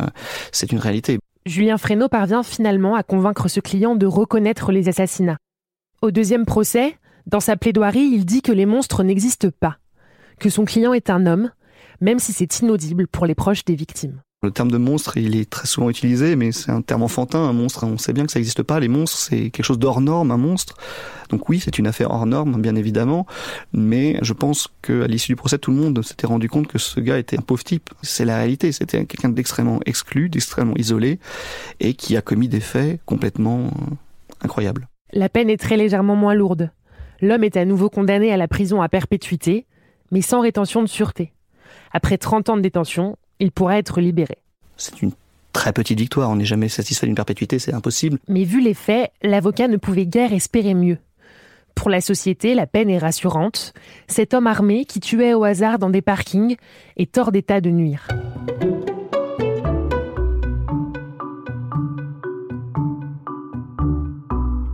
c'est 0.53 0.71
une 0.71 0.79
réalité. 0.79 1.19
Julien 1.47 1.77
Fresneau 1.77 2.09
parvient 2.09 2.43
finalement 2.43 2.95
à 2.95 3.03
convaincre 3.03 3.49
ce 3.49 3.61
client 3.61 3.97
de 3.97 4.07
reconnaître 4.07 4.73
les 4.73 4.89
assassinats. 4.89 5.37
Au 6.01 6.11
deuxième 6.11 6.47
procès, 6.47 6.97
dans 7.27 7.41
sa 7.41 7.59
plaidoirie, 7.59 8.01
il 8.01 8.25
dit 8.25 8.41
que 8.41 8.53
les 8.53 8.65
monstres 8.65 9.03
n'existent 9.03 9.51
pas, 9.61 9.77
que 10.41 10.49
son 10.49 10.65
client 10.65 10.95
est 10.95 11.11
un 11.11 11.27
homme, 11.27 11.51
même 12.01 12.19
si 12.19 12.33
c'est 12.33 12.61
inaudible 12.61 13.07
pour 13.07 13.27
les 13.27 13.35
proches 13.35 13.67
des 13.67 13.75
victimes. 13.75 14.23
Le 14.45 14.51
terme 14.51 14.71
de 14.71 14.77
monstre, 14.77 15.17
il 15.17 15.37
est 15.37 15.49
très 15.49 15.67
souvent 15.67 15.89
utilisé, 15.89 16.37
mais 16.37 16.53
c'est 16.53 16.71
un 16.71 16.83
terme 16.83 17.03
enfantin, 17.03 17.39
un 17.39 17.55
monstre. 17.55 17.85
On 17.87 17.97
sait 17.97 18.13
bien 18.13 18.27
que 18.27 18.33
ça 18.33 18.39
n'existe 18.39 18.63
pas. 18.63 18.79
Les 18.79 18.89
monstres, 18.89 19.17
c'est 19.17 19.49
quelque 19.49 19.65
chose 19.65 19.79
d'hors 19.79 20.03
norme, 20.03 20.31
un 20.31 20.37
monstre. 20.37 20.77
Donc 21.31 21.49
oui, 21.49 21.61
c'est 21.61 21.79
une 21.79 21.87
affaire 21.87 22.11
hors 22.11 22.27
norme, 22.27 22.61
bien 22.61 22.77
évidemment. 22.77 23.27
Mais 23.73 24.19
je 24.21 24.35
pense 24.35 24.69
qu'à 24.83 25.07
l'issue 25.07 25.33
du 25.33 25.37
procès, 25.37 25.57
tout 25.57 25.71
le 25.71 25.79
monde 25.79 26.05
s'était 26.05 26.27
rendu 26.27 26.51
compte 26.51 26.67
que 26.67 26.77
ce 26.77 27.01
gars 27.01 27.19
était 27.19 27.39
un 27.39 27.43
pauvre 27.43 27.65
type. 27.65 27.89
C'est 28.03 28.27
la 28.27 28.37
réalité. 28.37 28.71
C'était 28.73 29.07
quelqu'un 29.07 29.31
d'extrêmement 29.31 29.81
exclu, 29.87 30.29
d'extrêmement 30.29 30.77
isolé, 30.77 31.21
et 31.81 31.95
qui 31.95 32.15
a 32.15 32.21
commis 32.21 32.49
des 32.49 32.61
faits 32.61 33.01
complètement 33.07 33.69
euh, 33.69 33.95
incroyables. 34.43 34.89
La 35.15 35.31
peine 35.31 35.49
est 35.49 35.57
très 35.57 35.79
légèrement 35.79 36.17
moins 36.17 36.35
lourde. 36.35 36.71
L'homme 37.23 37.45
est 37.45 37.57
à 37.57 37.65
nouveau 37.65 37.89
condamné 37.89 38.31
à 38.31 38.37
la 38.37 38.47
prison 38.47 38.83
à 38.83 38.91
perpétuité, 38.91 39.65
mais 40.11 40.21
sans 40.21 40.41
rétention 40.41 40.83
de 40.83 40.89
sûreté. 40.89 41.33
Après 41.93 42.19
30 42.19 42.51
ans 42.51 42.57
de 42.59 42.63
détention, 42.63 43.17
il 43.41 43.51
pourra 43.53 43.79
être 43.79 44.01
libéré. 44.01 44.39
C'est 44.77 45.03
une 45.03 45.13
très 45.53 45.73
petite 45.73 45.99
victoire, 45.99 46.31
on 46.31 46.37
n'est 46.37 46.45
jamais 46.45 46.69
satisfait 46.69 47.07
d'une 47.07 47.15
perpétuité, 47.15 47.59
c'est 47.59 47.75
impossible. 47.75 48.19
Mais 48.29 48.45
vu 48.45 48.61
les 48.61 48.75
faits, 48.75 49.13
l'avocat 49.23 49.69
ne 49.69 49.77
pouvait 49.77 50.07
guère 50.07 50.33
espérer 50.33 50.75
mieux. 50.75 50.99
Pour 51.75 51.91
la 51.91 52.01
société, 52.01 52.55
la 52.55 52.67
peine 52.67 52.89
est 52.89 52.99
rassurante. 52.99 53.73
Cet 54.07 54.35
homme 54.35 54.47
armé 54.47 54.85
qui 54.85 55.01
tuait 55.01 55.35
au 55.35 55.45
hasard 55.45 55.79
dans 55.79 55.91
des 55.91 56.03
parkings 56.03 56.57
est 56.97 57.19
hors 57.19 57.33
d'état 57.33 57.61
de 57.61 57.71
nuire. 57.71 58.09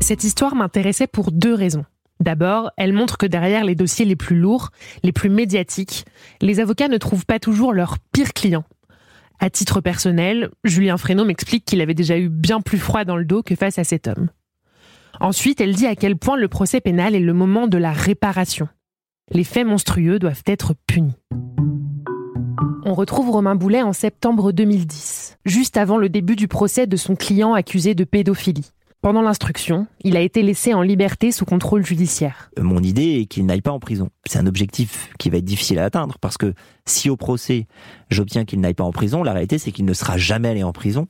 Cette 0.01 0.25
histoire 0.25 0.55
m'intéressait 0.55 1.07
pour 1.07 1.31
deux 1.31 1.55
raisons. 1.55 1.85
D'abord, 2.21 2.71
elle 2.77 2.93
montre 2.93 3.17
que 3.17 3.27
derrière 3.27 3.65
les 3.65 3.75
dossiers 3.75 4.05
les 4.05 4.17
plus 4.17 4.37
lourds, 4.37 4.71
les 5.03 5.13
plus 5.13 5.31
médiatiques, 5.31 6.05
les 6.43 6.61
avocats 6.61 6.89
ne 6.89 6.99
trouvent 6.99 7.25
pas 7.25 7.39
toujours 7.39 7.73
leurs 7.73 7.99
pires 8.13 8.35
clients. 8.35 8.65
À 9.39 9.49
titre 9.49 9.81
personnel, 9.81 10.51
Julien 10.65 10.99
Fresneau 10.99 11.25
m'explique 11.25 11.65
qu'il 11.65 11.81
avait 11.81 11.95
déjà 11.95 12.19
eu 12.19 12.29
bien 12.29 12.61
plus 12.61 12.79
froid 12.79 13.05
dans 13.05 13.17
le 13.17 13.25
dos 13.25 13.43
que 13.43 13.55
face 13.55 13.79
à 13.79 13.85
cet 13.85 14.07
homme. 14.07 14.29
Ensuite, 15.19 15.63
elle 15.63 15.75
dit 15.75 15.87
à 15.87 15.97
quel 15.97 16.17
point 16.17 16.37
le 16.37 16.49
procès 16.49 16.83
pénal 16.83 17.15
est 17.15 17.21
le 17.21 17.33
moment 17.33 17.67
de 17.67 17.79
la 17.79 17.93
réparation. 17.93 18.69
Les 19.33 19.45
faits 19.45 19.67
monstrueux 19.67 20.19
doivent 20.19 20.43
être 20.47 20.75
punis. 20.87 21.17
On 22.85 22.95
retrouve 22.95 23.31
Romain 23.31 23.55
Boulet 23.55 23.83
en 23.83 23.93
septembre 23.93 24.53
2010, 24.53 25.39
juste 25.47 25.77
avant 25.77 25.97
le 25.97 26.09
début 26.09 26.37
du 26.37 26.49
procès 26.49 26.87
de 26.87 26.97
son 26.97 27.17
client 27.17 27.55
accusé 27.55 27.95
de 27.95 28.05
pédophilie. 28.05 28.73
Pendant 29.03 29.23
l'instruction, 29.23 29.87
il 30.05 30.15
a 30.15 30.21
été 30.21 30.43
laissé 30.43 30.75
en 30.75 30.83
liberté 30.83 31.33
sous 31.33 31.47
contrôle 31.47 31.87
judiciaire. 31.87 32.51
Euh, 32.59 32.63
mon 32.63 32.83
idée 32.83 33.21
est 33.21 33.25
qu'il 33.25 33.47
n'aille 33.47 33.63
pas 33.63 33.71
en 33.71 33.81
prison. 33.81 34.11
C'est 34.27 34.39
un 34.39 34.47
objectif 34.47 35.09
qui 35.19 35.31
va 35.31 35.39
être 35.39 35.45
difficile 35.45 35.79
à 35.79 35.87
atteindre 35.87 36.19
parce 36.21 36.37
que 36.37 36.53
si 36.85 37.09
au 37.09 37.17
procès 37.17 37.67
j'obtiens 38.11 38.45
qu'il 38.45 38.61
n'aille 38.61 38.75
pas 38.75 38.85
en 38.85 38.93
prison, 38.93 39.23
la 39.23 39.33
réalité 39.33 39.57
c'est 39.57 39.73
qu'il 39.73 39.87
ne 39.87 39.95
sera 39.95 40.19
jamais 40.19 40.49
allé 40.49 40.63
en 40.63 40.73
prison 40.73 41.09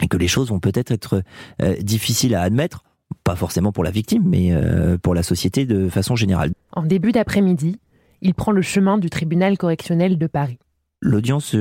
et 0.00 0.08
que 0.08 0.16
les 0.16 0.26
choses 0.26 0.48
vont 0.48 0.58
peut-être 0.58 0.90
être, 0.90 1.22
euh, 1.62 1.76
difficiles 1.80 2.34
à 2.34 2.42
admettre, 2.42 2.82
pas 3.22 3.36
forcément 3.36 3.70
pour 3.70 3.84
la 3.84 3.92
victime, 3.92 4.24
mais 4.26 4.52
euh, 4.52 4.98
pour 4.98 5.14
la 5.14 5.22
société 5.22 5.64
de 5.64 5.88
façon 5.88 6.16
générale. 6.16 6.52
En 6.72 6.82
début 6.82 7.12
d'après-midi, 7.12 7.78
il 8.20 8.34
prend 8.34 8.50
le 8.50 8.62
chemin 8.62 8.98
du 8.98 9.10
tribunal 9.10 9.56
correctionnel 9.58 10.18
de 10.18 10.26
Paris. 10.26 10.58
L'audience 11.00 11.54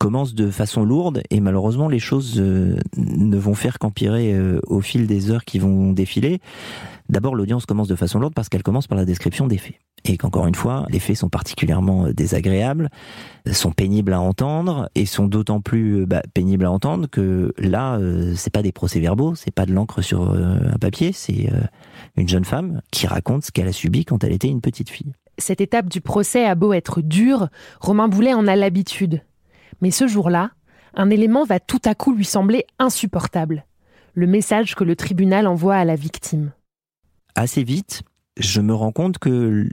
commence 0.00 0.34
de 0.34 0.50
façon 0.50 0.82
lourde 0.82 1.22
et 1.28 1.40
malheureusement 1.40 1.86
les 1.86 1.98
choses 1.98 2.40
euh, 2.40 2.74
ne 2.96 3.36
vont 3.36 3.54
faire 3.54 3.78
qu'empirer 3.78 4.32
euh, 4.32 4.58
au 4.66 4.80
fil 4.80 5.06
des 5.06 5.30
heures 5.30 5.44
qui 5.44 5.58
vont 5.58 5.92
défiler. 5.92 6.40
D'abord 7.10 7.34
l'audience 7.34 7.66
commence 7.66 7.86
de 7.86 7.94
façon 7.96 8.18
lourde 8.18 8.32
parce 8.34 8.48
qu'elle 8.48 8.62
commence 8.62 8.86
par 8.86 8.96
la 8.96 9.04
description 9.04 9.46
des 9.46 9.58
faits. 9.58 9.74
Et 10.06 10.16
qu'encore 10.16 10.46
une 10.46 10.54
fois, 10.54 10.86
les 10.88 11.00
faits 11.00 11.16
sont 11.16 11.28
particulièrement 11.28 12.06
euh, 12.06 12.14
désagréables, 12.14 12.88
sont 13.52 13.72
pénibles 13.72 14.14
à 14.14 14.22
entendre 14.22 14.88
et 14.94 15.04
sont 15.04 15.26
d'autant 15.26 15.60
plus 15.60 16.06
bah, 16.06 16.22
pénibles 16.32 16.64
à 16.64 16.70
entendre 16.70 17.06
que 17.06 17.52
là, 17.58 17.98
c'est 18.36 18.52
pas 18.52 18.62
des 18.62 18.72
procès-verbaux, 18.72 19.34
c'est 19.34 19.50
pas 19.50 19.66
de 19.66 19.74
l'encre 19.74 20.00
sur 20.00 20.30
un 20.30 20.78
papier, 20.78 21.12
c'est 21.12 21.50
une 22.16 22.28
jeune 22.28 22.44
femme 22.44 22.80
qui 22.90 23.06
raconte 23.06 23.44
ce 23.44 23.50
qu'elle 23.50 23.68
a 23.68 23.72
subi 23.72 24.04
quand 24.04 24.24
elle 24.24 24.32
était 24.32 24.48
une 24.48 24.60
petite 24.60 24.88
fille. 24.88 25.12
Cette 25.38 25.60
étape 25.60 25.88
du 25.88 26.00
procès 26.00 26.46
a 26.46 26.54
beau 26.54 26.72
être 26.72 27.00
dure, 27.00 27.48
Romain 27.80 28.08
Boulet 28.08 28.34
en 28.34 28.46
a 28.46 28.56
l'habitude. 28.56 29.22
Mais 29.80 29.90
ce 29.90 30.06
jour-là, 30.06 30.50
un 30.94 31.10
élément 31.10 31.44
va 31.44 31.60
tout 31.60 31.80
à 31.84 31.94
coup 31.94 32.14
lui 32.14 32.24
sembler 32.24 32.66
insupportable. 32.78 33.64
Le 34.14 34.26
message 34.26 34.74
que 34.74 34.84
le 34.84 34.96
tribunal 34.96 35.46
envoie 35.46 35.76
à 35.76 35.84
la 35.84 35.94
victime. 35.94 36.52
Assez 37.34 37.62
vite, 37.62 38.02
je 38.38 38.60
me 38.60 38.74
rends 38.74 38.92
compte 38.92 39.18
que 39.18 39.68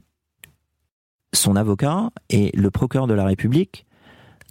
son 1.34 1.56
avocat 1.56 2.10
et 2.30 2.52
le 2.56 2.72
procureur 2.72 3.08
de 3.08 3.14
la 3.14 3.26
République 3.26 3.86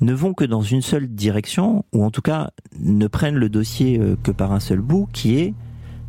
ne 0.02 0.12
vont 0.12 0.34
que 0.34 0.44
dans 0.44 0.60
une 0.60 0.82
seule 0.82 1.08
direction, 1.08 1.84
ou 1.92 2.04
en 2.04 2.10
tout 2.10 2.20
cas 2.20 2.50
ne 2.78 3.06
prennent 3.06 3.36
le 3.36 3.48
dossier 3.48 3.98
euh, 3.98 4.16
que 4.22 4.30
par 4.30 4.52
un 4.52 4.60
seul 4.60 4.80
bout, 4.80 5.08
qui 5.12 5.38
est 5.38 5.54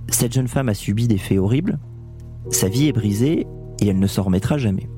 cette 0.10 0.34
jeune 0.34 0.48
femme 0.48 0.70
a 0.70 0.74
subi 0.74 1.08
des 1.08 1.18
faits 1.18 1.38
horribles, 1.38 1.80
Sa 2.51 2.70
vie 2.70 2.88
est 2.88 2.94
brisée 2.94 3.46
et 3.82 3.88
elle 3.88 4.00
ne 4.00 4.08
s'en 4.08 4.24
remettra 4.24 4.58
jamais. 4.58 4.89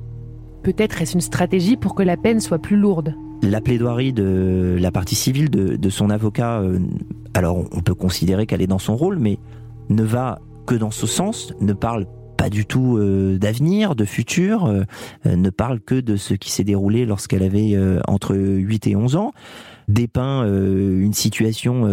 Peut-être 0.63 1.01
est-ce 1.01 1.13
une 1.13 1.21
stratégie 1.21 1.77
pour 1.77 1.95
que 1.95 2.03
la 2.03 2.17
peine 2.17 2.39
soit 2.39 2.59
plus 2.59 2.75
lourde. 2.75 3.15
La 3.41 3.61
plaidoirie 3.61 4.11
de 4.11 4.77
la 4.79 4.91
partie 4.91 5.15
civile 5.15 5.49
de, 5.49 5.89
son 5.89 6.09
avocat, 6.09 6.59
euh, 6.59 6.79
alors 7.33 7.65
on 7.71 7.79
peut 7.79 7.95
considérer 7.95 8.45
qu'elle 8.45 8.61
est 8.61 8.67
dans 8.67 8.79
son 8.79 8.97
rôle, 8.97 9.17
mais 9.17 9.39
ne 9.89 10.03
va 10.03 10.39
que 10.67 10.75
dans 10.75 10.91
ce 10.91 11.07
sens, 11.07 11.53
ne 11.61 11.71
parle 11.71 12.05
pas 12.37 12.49
du 12.49 12.65
tout 12.65 12.97
euh, 12.97 13.37
d'avenir, 13.37 13.95
de 13.95 14.03
futur, 14.03 14.65
euh, 14.65 14.83
ne 15.25 15.49
parle 15.49 15.79
que 15.79 15.95
de 15.95 16.17
ce 16.17 16.33
qui 16.33 16.51
s'est 16.51 16.65
déroulé 16.65 17.05
lorsqu'elle 17.05 17.43
avait 17.43 17.77
entre 18.07 18.35
8 18.35 18.87
et 18.87 18.95
11 18.97 19.15
ans, 19.15 19.31
dépeint 19.87 20.45
une 20.45 21.13
situation 21.13 21.87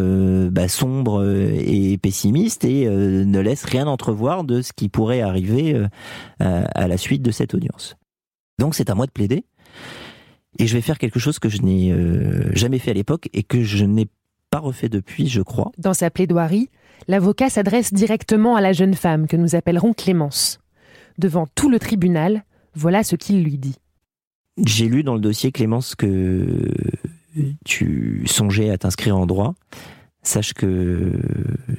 bah, 0.50 0.68
sombre 0.68 1.24
et 1.24 1.96
pessimiste 1.96 2.64
et 2.64 2.86
ne 2.88 3.38
laisse 3.38 3.64
rien 3.64 3.86
entrevoir 3.86 4.44
de 4.44 4.62
ce 4.62 4.72
qui 4.72 4.88
pourrait 4.88 5.22
arriver 5.22 5.80
à 6.40 6.88
la 6.88 6.96
suite 6.98 7.22
de 7.22 7.30
cette 7.30 7.54
audience. 7.54 7.96
Donc 8.58 8.74
c'est 8.74 8.90
à 8.90 8.94
moi 8.94 9.06
de 9.06 9.10
plaider. 9.10 9.44
Et 10.58 10.66
je 10.66 10.74
vais 10.74 10.80
faire 10.80 10.98
quelque 10.98 11.18
chose 11.18 11.38
que 11.38 11.48
je 11.48 11.60
n'ai 11.62 11.92
euh, 11.92 12.54
jamais 12.54 12.78
fait 12.78 12.90
à 12.90 12.94
l'époque 12.94 13.28
et 13.32 13.42
que 13.42 13.62
je 13.62 13.84
n'ai 13.84 14.08
pas 14.50 14.58
refait 14.58 14.88
depuis, 14.88 15.28
je 15.28 15.42
crois. 15.42 15.72
Dans 15.76 15.92
sa 15.92 16.10
plaidoirie, 16.10 16.70
l'avocat 17.08 17.50
s'adresse 17.50 17.92
directement 17.92 18.56
à 18.56 18.60
la 18.60 18.72
jeune 18.72 18.94
femme 18.94 19.26
que 19.26 19.36
nous 19.36 19.54
appellerons 19.54 19.92
Clémence. 19.92 20.60
Devant 21.18 21.46
tout 21.54 21.68
le 21.68 21.78
tribunal, 21.78 22.44
voilà 22.74 23.02
ce 23.02 23.16
qu'il 23.16 23.42
lui 23.42 23.58
dit. 23.58 23.76
J'ai 24.64 24.88
lu 24.88 25.02
dans 25.02 25.14
le 25.14 25.20
dossier 25.20 25.52
Clémence 25.52 25.94
que 25.94 26.72
tu 27.64 28.22
songeais 28.26 28.70
à 28.70 28.78
t'inscrire 28.78 29.16
en 29.16 29.26
droit. 29.26 29.54
Sache 30.22 30.54
que 30.54 31.12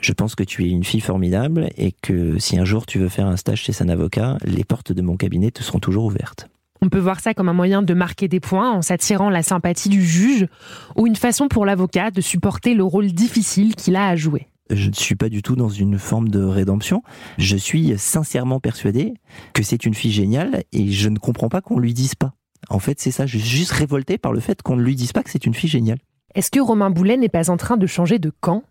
je 0.02 0.14
pense 0.14 0.36
que 0.36 0.44
tu 0.44 0.66
es 0.66 0.70
une 0.70 0.84
fille 0.84 1.02
formidable 1.02 1.70
et 1.76 1.92
que 1.92 2.38
si 2.40 2.58
un 2.58 2.66
jour 2.66 2.86
tu 2.86 3.00
veux 3.00 3.10
faire 3.10 3.28
un 3.28 3.36
stage 3.36 3.64
chez 3.64 3.74
un 3.82 3.90
avocat, 3.90 4.38
les 4.46 4.64
portes 4.64 4.92
de 4.92 5.02
mon 5.02 5.18
cabinet 5.18 5.52
te 5.52 5.64
seront 5.64 5.80
toujours 5.80 6.06
ouvertes. 6.06 6.48
On 6.82 6.90
peut 6.90 7.00
voir 7.00 7.20
ça 7.20 7.34
comme 7.34 7.50
un 7.50 7.54
moyen 7.54 7.82
de 7.82 7.94
marquer 7.94 8.28
des 8.28 8.40
points 8.40 8.72
en 8.72 8.82
s'attirant 8.82 9.30
la 9.30 9.44
sympathie 9.44 9.90
du 9.90 10.04
juge 10.04 10.48
ou 10.96 11.08
une 11.08 11.16
façon 11.16 11.48
pour 11.48 11.66
l'avocat 11.66 12.12
de 12.12 12.22
supporter 12.22 12.74
le 12.74 12.84
rôle 12.84 13.08
difficile 13.08 13.76
qu'il 13.76 13.96
a 13.96 14.08
à 14.08 14.16
jouer. 14.16 14.48
Je 14.70 14.90
ne 14.90 14.94
suis 14.94 15.16
pas 15.16 15.30
du 15.30 15.42
tout 15.42 15.56
dans 15.56 15.70
une 15.70 15.98
forme 15.98 16.30
de 16.30 16.44
rédemption. 16.44 17.02
Je 17.38 17.56
suis 17.56 17.98
sincèrement 17.98 18.60
persuadé 18.60 19.14
que 19.54 19.64
c'est 19.64 19.86
une 19.86 19.94
fille 19.94 20.12
géniale 20.12 20.64
et 20.74 20.92
je 20.92 21.10
ne 21.10 21.18
comprends 21.18 21.50
pas 21.50 21.62
qu'on 21.62 21.80
lui 21.80 21.94
dise 21.94 22.16
pas. 22.16 22.34
En 22.70 22.80
fait, 22.80 23.00
c'est 23.00 23.12
ça. 23.12 23.26
Je 23.26 23.38
suis 23.38 23.48
juste 23.60 23.72
révolté 23.72 24.18
par 24.18 24.34
le 24.34 24.40
fait 24.40 24.62
qu'on 24.62 24.76
ne 24.76 24.84
lui 24.84 24.96
dise 24.96 25.14
pas 25.14 25.24
que 25.24 25.30
c'est 25.30 25.46
une 25.46 25.54
fille 25.54 25.70
géniale. 25.70 26.00
Est-ce 26.36 26.52
que 26.52 26.60
Romain 26.60 26.90
Boulet 26.90 27.18
n'est 27.18 27.30
pas 27.30 27.50
en 27.50 27.58
train 27.58 27.78
de 27.78 27.88
changer 27.88 28.20
de 28.20 28.32
camp? 28.42 28.64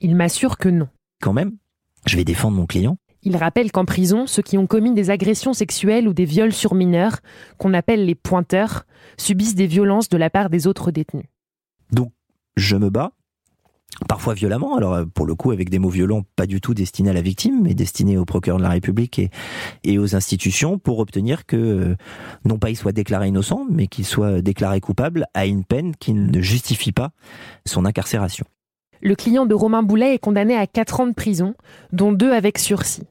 Il 0.00 0.14
m'assure 0.14 0.58
que 0.58 0.68
non. 0.68 0.88
Quand 1.20 1.32
même, 1.32 1.56
je 2.06 2.16
vais 2.16 2.24
défendre 2.24 2.56
mon 2.56 2.66
client. 2.66 2.98
Il 3.26 3.36
rappelle 3.36 3.72
qu'en 3.72 3.84
prison, 3.84 4.28
ceux 4.28 4.40
qui 4.40 4.56
ont 4.56 4.68
commis 4.68 4.94
des 4.94 5.10
agressions 5.10 5.52
sexuelles 5.52 6.06
ou 6.06 6.12
des 6.12 6.24
viols 6.24 6.52
sur 6.52 6.76
mineurs, 6.76 7.18
qu'on 7.58 7.74
appelle 7.74 8.06
les 8.06 8.14
pointeurs, 8.14 8.86
subissent 9.16 9.56
des 9.56 9.66
violences 9.66 10.08
de 10.08 10.16
la 10.16 10.30
part 10.30 10.48
des 10.48 10.68
autres 10.68 10.92
détenus. 10.92 11.26
Donc, 11.90 12.12
je 12.56 12.76
me 12.76 12.88
bats, 12.88 13.10
parfois 14.08 14.34
violemment, 14.34 14.76
alors 14.76 14.94
euh, 14.94 15.04
pour 15.06 15.26
le 15.26 15.34
coup 15.34 15.50
avec 15.50 15.70
des 15.70 15.80
mots 15.80 15.88
violents 15.88 16.22
pas 16.36 16.46
du 16.46 16.60
tout 16.60 16.72
destinés 16.72 17.10
à 17.10 17.14
la 17.14 17.20
victime, 17.20 17.62
mais 17.64 17.74
destinés 17.74 18.16
au 18.16 18.24
procureur 18.24 18.58
de 18.58 18.62
la 18.62 18.68
République 18.68 19.20
et, 19.82 19.98
aux 19.98 20.14
institutions 20.14 20.78
pour 20.78 21.00
obtenir 21.00 21.46
que 21.46 21.56
euh, 21.56 21.96
non 22.44 22.58
pas 22.58 22.70
il 22.70 22.76
soit 22.76 22.92
déclaré 22.92 23.26
innocent, 23.26 23.66
mais 23.68 23.88
qu'il 23.88 24.06
soit 24.06 24.40
déclaré 24.40 24.80
coupable 24.80 25.26
à 25.34 25.46
une 25.46 25.64
peine 25.64 25.96
qui 25.96 26.12
ne 26.12 26.40
justifie 26.40 26.92
pas 26.92 27.10
son 27.64 27.86
incarcération. 27.86 28.46
Le 29.02 29.16
client 29.16 29.46
de 29.46 29.54
Romain 29.54 29.82
Boulet 29.82 30.14
est 30.14 30.20
condamné 30.20 30.54
à 30.54 30.68
4 30.68 31.00
ans 31.00 31.06
de 31.08 31.12
prison, 31.12 31.56
dont 31.92 32.12
2 32.12 32.32
avec 32.32 32.58
sursis 32.58 33.02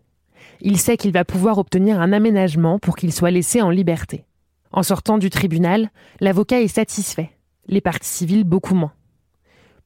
il 0.61 0.77
sait 0.77 0.97
qu'il 0.97 1.11
va 1.11 1.25
pouvoir 1.25 1.57
obtenir 1.57 1.99
un 1.99 2.13
aménagement 2.13 2.79
pour 2.79 2.95
qu'il 2.95 3.13
soit 3.13 3.31
laissé 3.31 3.61
en 3.61 3.69
liberté. 3.69 4.25
En 4.71 4.83
sortant 4.83 5.17
du 5.17 5.29
tribunal, 5.29 5.89
l'avocat 6.19 6.61
est 6.61 6.67
satisfait, 6.67 7.31
les 7.67 7.81
parties 7.81 8.09
civiles 8.09 8.43
beaucoup 8.43 8.75
moins. 8.75 8.93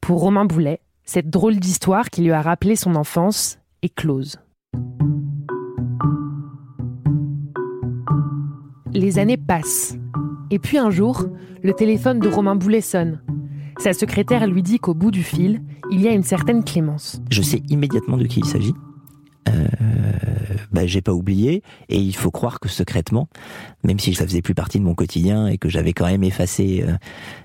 Pour 0.02 0.20
Romain 0.20 0.46
Boulet, 0.46 0.80
cette 1.04 1.30
drôle 1.30 1.58
d'histoire 1.58 2.10
qui 2.10 2.22
lui 2.22 2.32
a 2.32 2.42
rappelé 2.42 2.76
son 2.76 2.96
enfance 2.96 3.60
est 3.82 3.94
close. 3.94 4.38
Les 8.94 9.20
années 9.20 9.38
passent. 9.38 9.96
Et 10.52 10.60
puis 10.60 10.78
un 10.78 10.90
jour, 10.90 11.28
le 11.62 11.74
téléphone 11.74 12.20
de 12.20 12.28
Romain 12.28 12.56
Boulet 12.56 12.82
sonne. 12.82 13.22
Sa 13.78 13.94
secrétaire 13.94 14.48
lui 14.48 14.64
dit 14.64 14.80
qu'au 14.80 14.94
bout 14.94 15.12
du 15.12 15.24
fil, 15.24 15.62
il 15.92 16.02
y 16.02 16.08
a 16.08 16.12
une 16.12 16.24
certaine 16.24 16.64
Clémence. 16.64 17.22
Je 17.30 17.42
sais 17.42 17.62
immédiatement 17.70 18.18
de 18.18 18.26
qui 18.26 18.40
il 18.40 18.46
s'agit. 18.46 18.74
Euh, 19.48 19.68
bah, 20.72 20.86
j'ai 20.86 21.02
pas 21.02 21.14
oublié 21.14 21.64
et 21.88 21.98
il 21.98 22.16
faut 22.16 22.32
croire 22.32 22.60
que 22.60 22.70
secrètement, 22.70 23.28
même 23.84 24.00
si 24.00 24.14
ça 24.14 24.26
faisait 24.26 24.42
plus 24.42 24.54
partie 24.54 24.80
de 24.80 24.84
mon 24.84 24.94
quotidien 24.94 25.48
et 25.48 25.58
que 25.58 25.70
j'avais 25.70 25.94
quand 25.94 26.06
même 26.06 26.24
effacé 26.24 26.84
euh, 26.88 26.94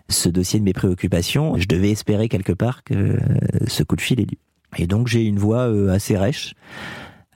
ce 0.08 0.28
dossier 0.28 0.58
de 0.58 0.64
mes 0.64 0.72
préoccupations, 0.72 1.56
je 1.56 1.66
devais 1.66 1.90
espérer 1.90 2.28
quelque 2.28 2.52
part 2.52 2.84
que 2.84 2.94
euh, 2.94 3.18
ce 3.66 3.82
coup 3.82 3.96
de 3.96 4.00
fil 4.00 4.20
est 4.20 4.26
dû. 4.26 4.38
Et 4.76 4.86
donc 4.86 5.06
j'ai 5.08 5.24
une 5.24 5.38
voix 5.38 5.70
assez 5.92 6.18
rêche 6.18 6.54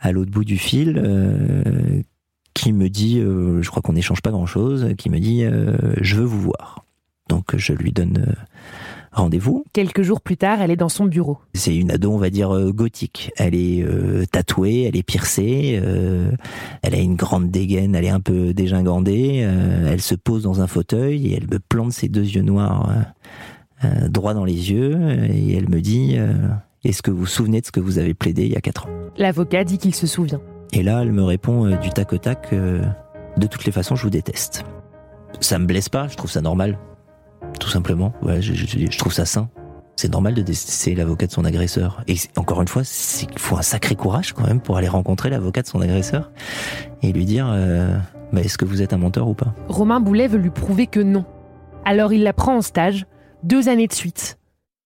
à 0.01 0.11
l'autre 0.11 0.31
bout 0.31 0.44
du 0.44 0.59
fil 0.59 1.01
qui 2.53 2.73
me 2.73 2.88
dit, 2.88 3.21
je 3.21 3.68
crois 3.68 3.81
qu'on 3.81 3.92
n'échange 3.92 4.23
pas 4.23 4.33
grand-chose, 4.33 4.88
qui 4.99 5.09
me 5.09 5.21
dit 5.21 5.44
je 6.01 6.16
veux 6.16 6.25
vous 6.25 6.40
voir. 6.40 6.85
Donc 7.29 7.55
je 7.57 7.73
lui 7.73 7.92
donne 7.92 8.35
rendez-vous. 9.18 9.64
Quelques 9.72 10.02
jours 10.02 10.20
plus 10.20 10.37
tard, 10.37 10.61
elle 10.61 10.70
est 10.70 10.76
dans 10.76 10.88
son 10.88 11.07
bureau. 11.07 11.38
C'est 11.54 11.74
une 11.74 11.90
ado, 11.90 12.11
on 12.12 12.18
va 12.18 12.31
dire, 12.31 12.54
euh, 12.54 12.72
gothique. 12.72 13.31
Elle 13.37 13.54
est 13.54 13.83
euh, 13.83 14.24
tatouée, 14.31 14.83
elle 14.83 14.96
est 14.96 15.02
piercée, 15.02 15.78
euh, 15.83 16.31
elle 16.83 16.94
a 16.94 16.98
une 16.98 17.16
grande 17.16 17.50
dégaine, 17.50 17.94
elle 17.94 18.04
est 18.04 18.11
un 18.11 18.20
peu 18.20 18.54
dégingandée, 18.54 19.46
elle 19.87 20.00
se 20.00 20.14
pose 20.14 20.42
dans 20.42 20.61
un 20.61 20.66
fauteuil 20.66 21.28
et 21.28 21.37
elle 21.37 21.48
me 21.48 21.59
plante 21.59 21.92
ses 21.92 22.09
deux 22.09 22.24
yeux 22.24 22.42
noirs 22.42 22.90
droit 24.09 24.35
dans 24.35 24.44
les 24.44 24.72
yeux 24.72 24.98
et 25.31 25.54
elle 25.54 25.68
me 25.68 25.81
dit 25.81 26.16
Est-ce 26.85 27.02
que 27.02 27.11
vous 27.11 27.20
vous 27.20 27.26
souvenez 27.26 27.61
de 27.61 27.66
ce 27.66 27.72
que 27.72 27.81
vous 27.81 27.98
avez 27.98 28.14
plaidé 28.14 28.44
il 28.44 28.52
y 28.52 28.57
a 28.57 28.61
quatre 28.61 28.87
ans? 28.87 28.90
L'avocat 29.16 29.64
dit 29.64 29.78
qu'il 29.78 29.94
se 29.94 30.07
souvient. 30.07 30.40
Et 30.72 30.83
là, 30.83 31.02
elle 31.02 31.12
me 31.12 31.22
répond 31.22 31.76
du 31.76 31.90
tac 31.90 32.12
au 32.12 32.18
tac 32.18 32.52
De 32.52 33.46
toutes 33.46 33.64
les 33.64 33.72
façons, 33.72 33.96
je 33.96 34.02
vous 34.02 34.11
déteste. 34.11 34.64
Ça 35.40 35.59
me 35.59 35.66
blesse 35.66 35.88
pas, 35.88 36.09
je 36.09 36.16
trouve 36.16 36.31
ça 36.31 36.40
normal 36.40 36.78
tout 37.61 37.68
simplement. 37.68 38.12
Ouais, 38.22 38.40
je, 38.40 38.55
je, 38.55 38.98
trouve 38.98 39.12
ça 39.12 39.24
sain. 39.24 39.48
C'est 39.96 40.12
normal 40.12 40.35
de 40.35 40.42
détester 40.42 40.94
l'avocat 40.94 41.27
de 41.27 41.33
son 41.33 41.44
agresseur. 41.44 42.03
Et 42.07 42.16
encore 42.37 42.62
une 42.62 42.68
fois, 42.68 42.83
il 43.22 43.38
faut 43.38 43.57
un 43.57 43.62
sacré 43.62 43.96
courage 43.96 44.33
quand 44.33 44.46
même 44.46 44.61
pour 44.61 44.77
aller 44.77 44.88
rencontrer 44.88 45.29
l'avocat 45.29 45.62
de 45.62 45.66
son 45.66 45.81
agresseur 45.81 46.31
et 47.03 47.12
lui 47.12 47.24
dire 47.24 47.48
euh, 47.51 47.96
bah, 48.33 48.40
est-ce 48.40 48.59
que 48.59 48.64
vous 48.64 48.81
êtes 48.83 48.92
un 48.92 48.98
menteur 48.98 49.29
ou 49.29 49.35
pas? 49.35 49.55
Romain 49.68 50.01
Boulet 50.01 50.29
veut 50.29 50.38
lui 50.38 50.51
prouver 50.51 50.87
que 50.87 51.01
non. 51.01 51.24
Alors 51.85 52.12
il 52.12 52.22
la 52.22 52.33
prend 52.33 52.57
en 52.57 52.62
stage, 52.62 53.07
deux 53.42 53.68
années 53.68 53.88
de 53.88 53.92
suite. 53.92 54.38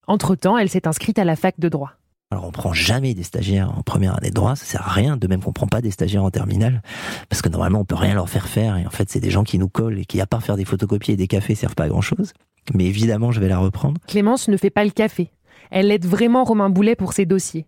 Entre-temps, 0.07 0.57
elle 0.57 0.69
s'est 0.69 0.89
inscrite 0.89 1.19
à 1.19 1.25
la 1.25 1.37
fac 1.37 1.59
de 1.59 1.69
droit. 1.69 1.93
Alors 2.33 2.47
on 2.47 2.51
prend 2.51 2.73
jamais 2.73 3.13
des 3.13 3.25
stagiaires 3.25 3.77
en 3.77 3.83
première 3.83 4.17
année 4.17 4.31
de 4.31 4.35
droit, 4.35 4.57
ça 4.57 4.65
sert 4.65 4.89
à 4.89 4.91
rien, 4.91 5.19
de 5.19 5.27
même 5.27 5.43
qu'on 5.43 5.53
prend 5.53 5.67
pas 5.67 5.83
des 5.83 5.91
stagiaires 5.91 6.25
en 6.25 6.31
terminale, 6.31 6.81
parce 7.29 7.43
que 7.43 7.51
normalement 7.51 7.81
on 7.81 7.85
peut 7.85 7.95
rien 7.95 8.15
leur 8.15 8.31
faire 8.31 8.49
faire, 8.49 8.79
et 8.79 8.87
en 8.87 8.91
fait 8.91 9.11
c'est 9.11 9.21
des 9.21 9.29
gens 9.29 9.45
qui 9.45 9.59
nous 9.59 9.69
collent 9.69 9.99
et 9.99 10.07
qui 10.07 10.19
à 10.19 10.27
part 10.27 10.43
faire 10.43 10.57
des 10.57 10.65
photocopies 10.65 11.13
et 11.13 11.17
des 11.17 11.27
cafés 11.27 11.55
servent 11.55 11.75
pas 11.75 11.85
à 11.85 11.89
grand 11.89 12.01
chose. 12.01 12.33
Mais 12.73 12.87
évidemment 12.87 13.33
je 13.33 13.41
vais 13.41 13.49
la 13.49 13.59
reprendre. 13.59 14.01
Clémence 14.07 14.49
ne 14.49 14.57
fait 14.57 14.71
pas 14.71 14.83
le 14.83 14.93
café. 14.93 15.31
Elle 15.71 15.91
aide 15.91 16.07
vraiment 16.07 16.45
Romain 16.45 16.71
Boulet 16.71 16.97
pour 16.97 17.13
ses 17.13 17.27
dossiers, 17.27 17.67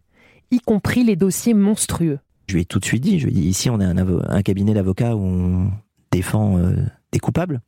y 0.51 0.61
compris 0.61 1.05
les 1.05 1.17
dossiers 1.17 1.53
monstrueux. 1.53 2.19
Je 2.47 2.55
lui 2.55 2.63
ai 2.63 2.65
tout 2.65 2.79
de 2.79 2.87
suite 2.87 3.03
dit, 3.03 3.19
je 3.19 3.27
lui 3.27 3.33
ai 3.33 3.41
dit 3.43 3.49
ici 3.49 3.69
on 3.69 3.81
est 3.81 3.85
un, 3.85 4.43
cabinet 4.43 4.73
d'avocats 4.73 5.15
où 5.15 5.21
on 5.21 5.73
défend 6.11 6.57
euh, 6.57 6.75
des 7.13 7.19
coupables 7.19 7.61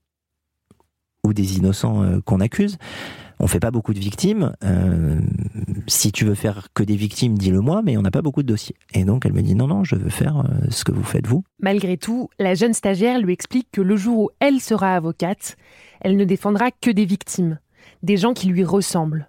ou 1.25 1.35
des 1.35 1.59
innocents 1.59 2.03
euh, 2.03 2.21
qu'on 2.25 2.41
accuse. 2.41 2.79
On 3.39 3.47
fait 3.47 3.61
pas 3.61 3.71
beaucoup 3.71 3.93
de 3.93 3.99
victimes. 3.99 4.53
Euh, 4.65 5.21
si 5.87 6.11
tu 6.11 6.25
veux 6.25 6.35
faire 6.35 6.69
que 6.75 6.83
des 6.83 6.97
victimes, 6.97 7.37
dis-le 7.37 7.61
moi, 7.61 7.83
mais 7.85 7.97
on 7.97 8.03
n'a 8.03 8.11
pas 8.11 8.23
beaucoup 8.23 8.43
de 8.43 8.49
dossiers. 8.49 8.77
Et 8.95 9.05
donc 9.05 9.27
elle 9.27 9.33
me 9.33 9.43
dit 9.43 9.55
non, 9.55 9.67
non, 9.67 9.85
je 9.85 9.97
veux 9.97 10.09
faire 10.09 10.39
euh, 10.39 10.67
ce 10.71 10.85
que 10.85 10.93
vous 10.93 11.03
faites 11.03 11.27
vous. 11.27 11.45
Malgré 11.61 11.97
tout, 11.99 12.31
la 12.39 12.55
jeune 12.55 12.73
stagiaire 12.73 13.21
lui 13.21 13.33
explique 13.33 13.69
que 13.73 13.83
le 13.83 13.97
jour 13.97 14.19
où 14.19 14.31
elle 14.41 14.61
sera 14.61 14.95
avocate, 14.95 15.57
elle 16.01 16.17
ne 16.17 16.25
défendra 16.25 16.71
que 16.71 16.91
des 16.91 17.05
victimes, 17.05 17.59
des 18.03 18.17
gens 18.17 18.33
qui 18.33 18.49
lui 18.49 18.65
ressemblent. 18.65 19.29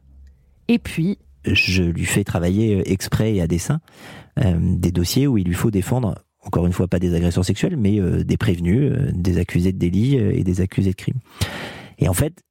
Et 0.67 0.79
puis... 0.79 1.17
Je 1.43 1.83
lui 1.83 2.05
fais 2.05 2.23
travailler 2.23 2.79
euh, 2.79 2.83
exprès 2.85 3.35
et 3.35 3.41
à 3.41 3.47
dessein 3.47 3.79
des 4.59 4.91
dossiers 4.91 5.25
où 5.25 5.39
il 5.39 5.47
lui 5.47 5.55
faut 5.55 5.71
défendre 5.71 6.13
encore 6.43 6.67
une 6.67 6.71
fois 6.71 6.87
pas 6.87 6.99
des 6.99 7.15
agressions 7.15 7.41
sexuelles, 7.41 7.75
mais 7.75 7.99
des 8.23 8.37
prévenus, 8.37 8.93
des 9.15 9.39
accusés 9.39 9.71
de 9.71 9.79
délit 9.79 10.15
et 10.15 10.43
des 10.43 10.61
accusés 10.61 10.91
de 10.91 10.95
crime. 10.95 11.17
Et 11.97 12.07
en 12.07 12.13
fait, 12.13 12.43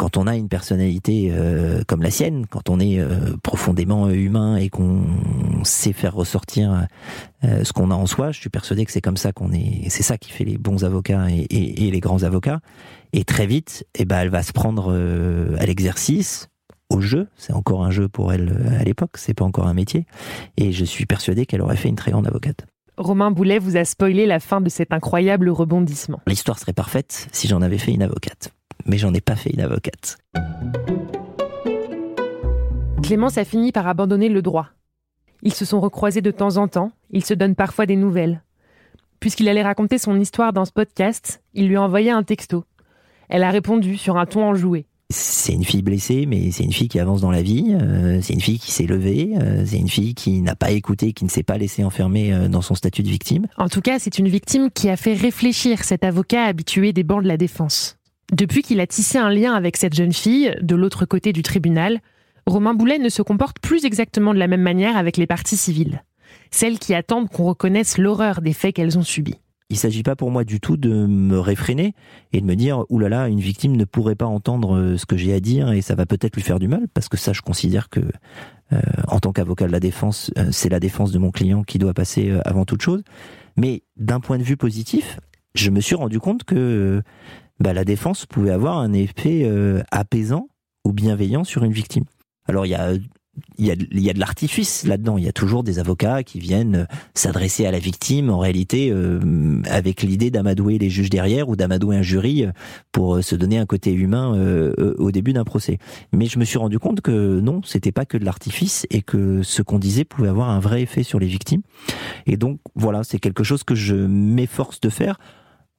quand 0.00 0.16
on 0.16 0.26
a 0.26 0.34
une 0.34 0.48
personnalité 0.48 1.28
euh, 1.30 1.82
comme 1.86 2.02
la 2.02 2.10
sienne, 2.10 2.46
quand 2.48 2.70
on 2.70 2.80
est 2.80 2.98
euh, 2.98 3.36
profondément 3.42 4.08
humain 4.08 4.56
et 4.56 4.70
qu'on 4.70 5.04
sait 5.62 5.92
faire 5.92 6.14
ressortir 6.14 6.86
euh, 7.44 7.64
ce 7.64 7.74
qu'on 7.74 7.90
a 7.90 7.94
en 7.94 8.06
soi, 8.06 8.32
je 8.32 8.40
suis 8.40 8.48
persuadé 8.48 8.86
que 8.86 8.92
c'est 8.92 9.02
comme 9.02 9.18
ça 9.18 9.32
qu'on 9.32 9.52
est. 9.52 9.90
C'est 9.90 10.02
ça 10.02 10.16
qui 10.16 10.32
fait 10.32 10.44
les 10.44 10.56
bons 10.56 10.86
avocats 10.86 11.26
et, 11.28 11.44
et, 11.50 11.90
les 11.90 12.00
grands 12.00 12.22
avocats. 12.22 12.60
Et 13.12 13.24
très 13.24 13.46
vite, 13.46 13.86
eh 13.94 14.06
ben, 14.06 14.20
elle 14.20 14.30
va 14.30 14.42
se 14.42 14.52
prendre 14.52 14.90
à 15.58 15.66
l'exercice, 15.66 16.48
au 16.88 17.02
jeu. 17.02 17.28
C'est 17.36 17.52
encore 17.52 17.84
un 17.84 17.90
jeu 17.90 18.08
pour 18.08 18.32
elle 18.32 18.74
à 18.80 18.84
l'époque. 18.84 19.18
C'est 19.18 19.34
pas 19.34 19.44
encore 19.44 19.66
un 19.66 19.74
métier. 19.74 20.06
Et 20.56 20.72
je 20.72 20.84
suis 20.86 21.04
persuadé 21.04 21.44
qu'elle 21.44 21.60
aurait 21.60 21.76
fait 21.76 21.90
une 21.90 21.96
très 21.96 22.10
grande 22.10 22.26
avocate. 22.26 22.64
Romain 22.96 23.30
Boulet 23.30 23.58
vous 23.58 23.76
a 23.76 23.84
spoilé 23.84 24.24
la 24.24 24.40
fin 24.40 24.62
de 24.62 24.70
cet 24.70 24.94
incroyable 24.94 25.50
rebondissement. 25.50 26.20
L'histoire 26.26 26.58
serait 26.58 26.72
parfaite 26.72 27.28
si 27.32 27.48
j'en 27.48 27.60
avais 27.60 27.78
fait 27.78 27.92
une 27.92 28.02
avocate. 28.02 28.50
Mais 28.86 28.98
j'en 28.98 29.14
ai 29.14 29.20
pas 29.20 29.36
fait 29.36 29.50
une 29.50 29.60
avocate. 29.60 30.18
Clémence 33.02 33.38
a 33.38 33.44
fini 33.44 33.72
par 33.72 33.86
abandonner 33.88 34.28
le 34.28 34.42
droit. 34.42 34.68
Ils 35.42 35.54
se 35.54 35.64
sont 35.64 35.80
recroisés 35.80 36.20
de 36.20 36.30
temps 36.30 36.58
en 36.58 36.68
temps, 36.68 36.92
ils 37.10 37.24
se 37.24 37.34
donnent 37.34 37.54
parfois 37.56 37.86
des 37.86 37.96
nouvelles. 37.96 38.42
Puisqu'il 39.20 39.48
allait 39.48 39.62
raconter 39.62 39.98
son 39.98 40.18
histoire 40.18 40.52
dans 40.52 40.64
ce 40.64 40.72
podcast, 40.72 41.42
il 41.54 41.68
lui 41.68 41.76
a 41.76 41.82
envoyé 41.82 42.10
un 42.10 42.22
texto. 42.22 42.64
Elle 43.28 43.42
a 43.42 43.50
répondu 43.50 43.96
sur 43.96 44.16
un 44.16 44.26
ton 44.26 44.44
enjoué. 44.44 44.86
C'est 45.12 45.54
une 45.54 45.64
fille 45.64 45.82
blessée, 45.82 46.24
mais 46.26 46.52
c'est 46.52 46.62
une 46.62 46.72
fille 46.72 46.88
qui 46.88 47.00
avance 47.00 47.20
dans 47.20 47.32
la 47.32 47.42
vie. 47.42 47.74
euh, 47.80 48.20
c'est 48.22 48.32
une 48.34 48.40
fille 48.40 48.60
qui 48.60 48.70
s'est 48.70 48.86
levée. 48.86 49.32
euh, 49.40 49.64
c'est 49.66 49.78
une 49.78 49.88
fille 49.88 50.14
qui 50.14 50.40
n'a 50.40 50.54
pas 50.54 50.70
écouté, 50.70 51.12
qui 51.12 51.24
ne 51.24 51.30
s'est 51.30 51.42
pas 51.42 51.58
laissée 51.58 51.82
enfermer 51.82 52.32
euh, 52.32 52.48
dans 52.48 52.60
son 52.62 52.76
statut 52.76 53.02
de 53.02 53.08
victime. 53.08 53.46
En 53.56 53.68
tout 53.68 53.80
cas, 53.80 53.98
c'est 53.98 54.18
une 54.18 54.28
victime 54.28 54.70
qui 54.70 54.88
a 54.88 54.96
fait 54.96 55.14
réfléchir 55.14 55.82
cet 55.82 56.04
avocat 56.04 56.44
habitué 56.44 56.92
des 56.92 57.02
bancs 57.02 57.22
de 57.24 57.28
la 57.28 57.36
défense. 57.36 57.96
Depuis 58.32 58.62
qu'il 58.62 58.80
a 58.80 58.86
tissé 58.86 59.18
un 59.18 59.30
lien 59.30 59.54
avec 59.54 59.76
cette 59.76 59.94
jeune 59.94 60.12
fille, 60.12 60.54
de 60.60 60.76
l'autre 60.76 61.04
côté 61.04 61.32
du 61.32 61.42
tribunal, 61.42 62.00
Romain 62.46 62.74
Boulet 62.74 62.98
ne 62.98 63.08
se 63.08 63.22
comporte 63.22 63.58
plus 63.60 63.84
exactement 63.84 64.32
de 64.34 64.38
la 64.38 64.46
même 64.46 64.62
manière 64.62 64.96
avec 64.96 65.16
les 65.16 65.26
parties 65.26 65.56
civiles. 65.56 66.04
Celles 66.50 66.78
qui 66.78 66.94
attendent 66.94 67.28
qu'on 67.28 67.44
reconnaisse 67.44 67.98
l'horreur 67.98 68.40
des 68.40 68.52
faits 68.52 68.74
qu'elles 68.74 68.98
ont 68.98 69.02
subis. 69.02 69.36
Il 69.68 69.76
s'agit 69.76 70.02
pas 70.02 70.16
pour 70.16 70.32
moi 70.32 70.42
du 70.42 70.58
tout 70.58 70.76
de 70.76 71.06
me 71.06 71.38
réfréner 71.38 71.94
et 72.32 72.40
de 72.40 72.46
me 72.46 72.56
dire 72.56 72.84
oulala, 72.88 73.16
là 73.16 73.22
là, 73.22 73.28
une 73.28 73.38
victime 73.38 73.76
ne 73.76 73.84
pourrait 73.84 74.16
pas 74.16 74.26
entendre 74.26 74.76
euh, 74.76 74.96
ce 74.96 75.06
que 75.06 75.16
j'ai 75.16 75.32
à 75.32 75.38
dire 75.38 75.70
et 75.70 75.80
ça 75.80 75.94
va 75.94 76.06
peut-être 76.06 76.34
lui 76.34 76.42
faire 76.42 76.58
du 76.58 76.66
mal 76.66 76.88
parce 76.92 77.08
que 77.08 77.16
ça, 77.16 77.32
je 77.32 77.40
considère 77.40 77.88
que 77.88 78.00
euh, 78.72 78.80
en 79.06 79.20
tant 79.20 79.32
qu'avocat 79.32 79.68
de 79.68 79.72
la 79.72 79.78
défense, 79.78 80.32
euh, 80.38 80.48
c'est 80.50 80.68
la 80.68 80.80
défense 80.80 81.12
de 81.12 81.18
mon 81.18 81.30
client 81.30 81.62
qui 81.62 81.78
doit 81.78 81.94
passer 81.94 82.32
avant 82.44 82.64
toute 82.64 82.82
chose. 82.82 83.02
Mais 83.56 83.82
d'un 83.96 84.18
point 84.18 84.38
de 84.38 84.42
vue 84.42 84.56
positif, 84.56 85.20
je 85.54 85.70
me 85.70 85.80
suis 85.80 85.94
rendu 85.94 86.18
compte 86.18 86.42
que 86.42 87.02
bah, 87.60 87.72
la 87.72 87.84
défense 87.84 88.26
pouvait 88.26 88.50
avoir 88.50 88.78
un 88.78 88.92
effet 88.92 89.42
euh, 89.44 89.82
apaisant 89.90 90.48
ou 90.84 90.92
bienveillant 90.92 91.44
sur 91.44 91.64
une 91.64 91.72
victime. 91.72 92.04
Alors 92.46 92.66
il 92.66 92.70
y 92.70 92.74
a 92.74 92.94
il 93.58 93.66
y 94.00 94.10
a, 94.10 94.12
de 94.12 94.18
l'artifice 94.18 94.84
là-dedans. 94.84 95.18
Il 95.18 95.24
y 95.24 95.28
a 95.28 95.32
toujours 95.32 95.62
des 95.62 95.78
avocats 95.78 96.22
qui 96.22 96.38
viennent 96.38 96.76
euh, 96.76 96.84
s'adresser 97.14 97.66
à 97.66 97.70
la 97.70 97.78
victime, 97.78 98.30
en 98.30 98.38
réalité, 98.38 98.90
euh, 98.90 99.60
avec 99.68 100.02
l'idée 100.02 100.30
d'amadouer 100.30 100.78
les 100.78 100.90
juges 100.90 101.10
derrière 101.10 101.48
ou 101.48 101.56
d'amadouer 101.56 101.96
un 101.96 102.02
jury 102.02 102.44
euh, 102.44 102.52
pour 102.92 103.16
euh, 103.16 103.22
se 103.22 103.36
donner 103.36 103.58
un 103.58 103.66
côté 103.66 103.92
humain 103.92 104.34
euh, 104.34 104.94
au 104.98 105.10
début 105.10 105.32
d'un 105.32 105.44
procès. 105.44 105.78
Mais 106.12 106.26
je 106.26 106.38
me 106.38 106.44
suis 106.44 106.58
rendu 106.58 106.78
compte 106.78 107.00
que 107.00 107.40
non, 107.40 107.60
c'était 107.64 107.92
pas 107.92 108.04
que 108.04 108.16
de 108.16 108.24
l'artifice 108.24 108.86
et 108.90 109.02
que 109.02 109.42
ce 109.42 109.62
qu'on 109.62 109.78
disait 109.78 110.04
pouvait 110.04 110.28
avoir 110.28 110.50
un 110.50 110.60
vrai 110.60 110.82
effet 110.82 111.02
sur 111.02 111.18
les 111.18 111.26
victimes. 111.26 111.62
Et 112.26 112.36
donc 112.36 112.60
voilà, 112.74 113.04
c'est 113.04 113.18
quelque 113.18 113.44
chose 113.44 113.62
que 113.62 113.74
je 113.74 113.94
m'efforce 113.94 114.80
de 114.80 114.88
faire. 114.88 115.18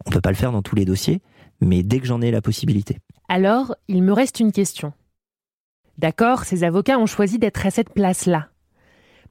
On 0.06 0.10
peut 0.10 0.22
pas 0.22 0.32
le 0.32 0.36
faire 0.36 0.52
dans 0.52 0.62
tous 0.62 0.76
les 0.76 0.86
dossiers, 0.86 1.22
mais 1.62 1.84
dès 1.84 2.00
que 2.00 2.08
j'en 2.08 2.21
ai 2.21 2.32
la 2.32 2.41
possibilité. 2.41 2.97
Alors, 3.30 3.76
il 3.88 4.04
me 4.04 4.12
reste 4.12 4.39
une 4.39 4.52
question. 4.52 4.93
D'accord, 5.97 6.43
ces 6.43 6.63
avocats 6.63 6.97
ont 6.97 7.06
choisi 7.06 7.39
d'être 7.39 7.65
à 7.65 7.71
cette 7.71 7.93
place-là. 7.93 8.50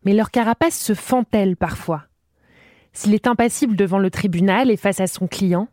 Mais 0.05 0.15
leur 0.15 0.31
carapace 0.31 0.79
se 0.79 0.95
fend-elle 0.95 1.57
parfois? 1.57 2.05
S'il 2.93 3.15
est 3.15 3.27
impassible 3.27 3.77
devant 3.77 3.99
le 3.99 4.11
tribunal 4.11 4.71
et 4.71 4.77
face 4.77 5.01
à 5.01 5.07
son 5.07 5.27
client, 5.27 5.69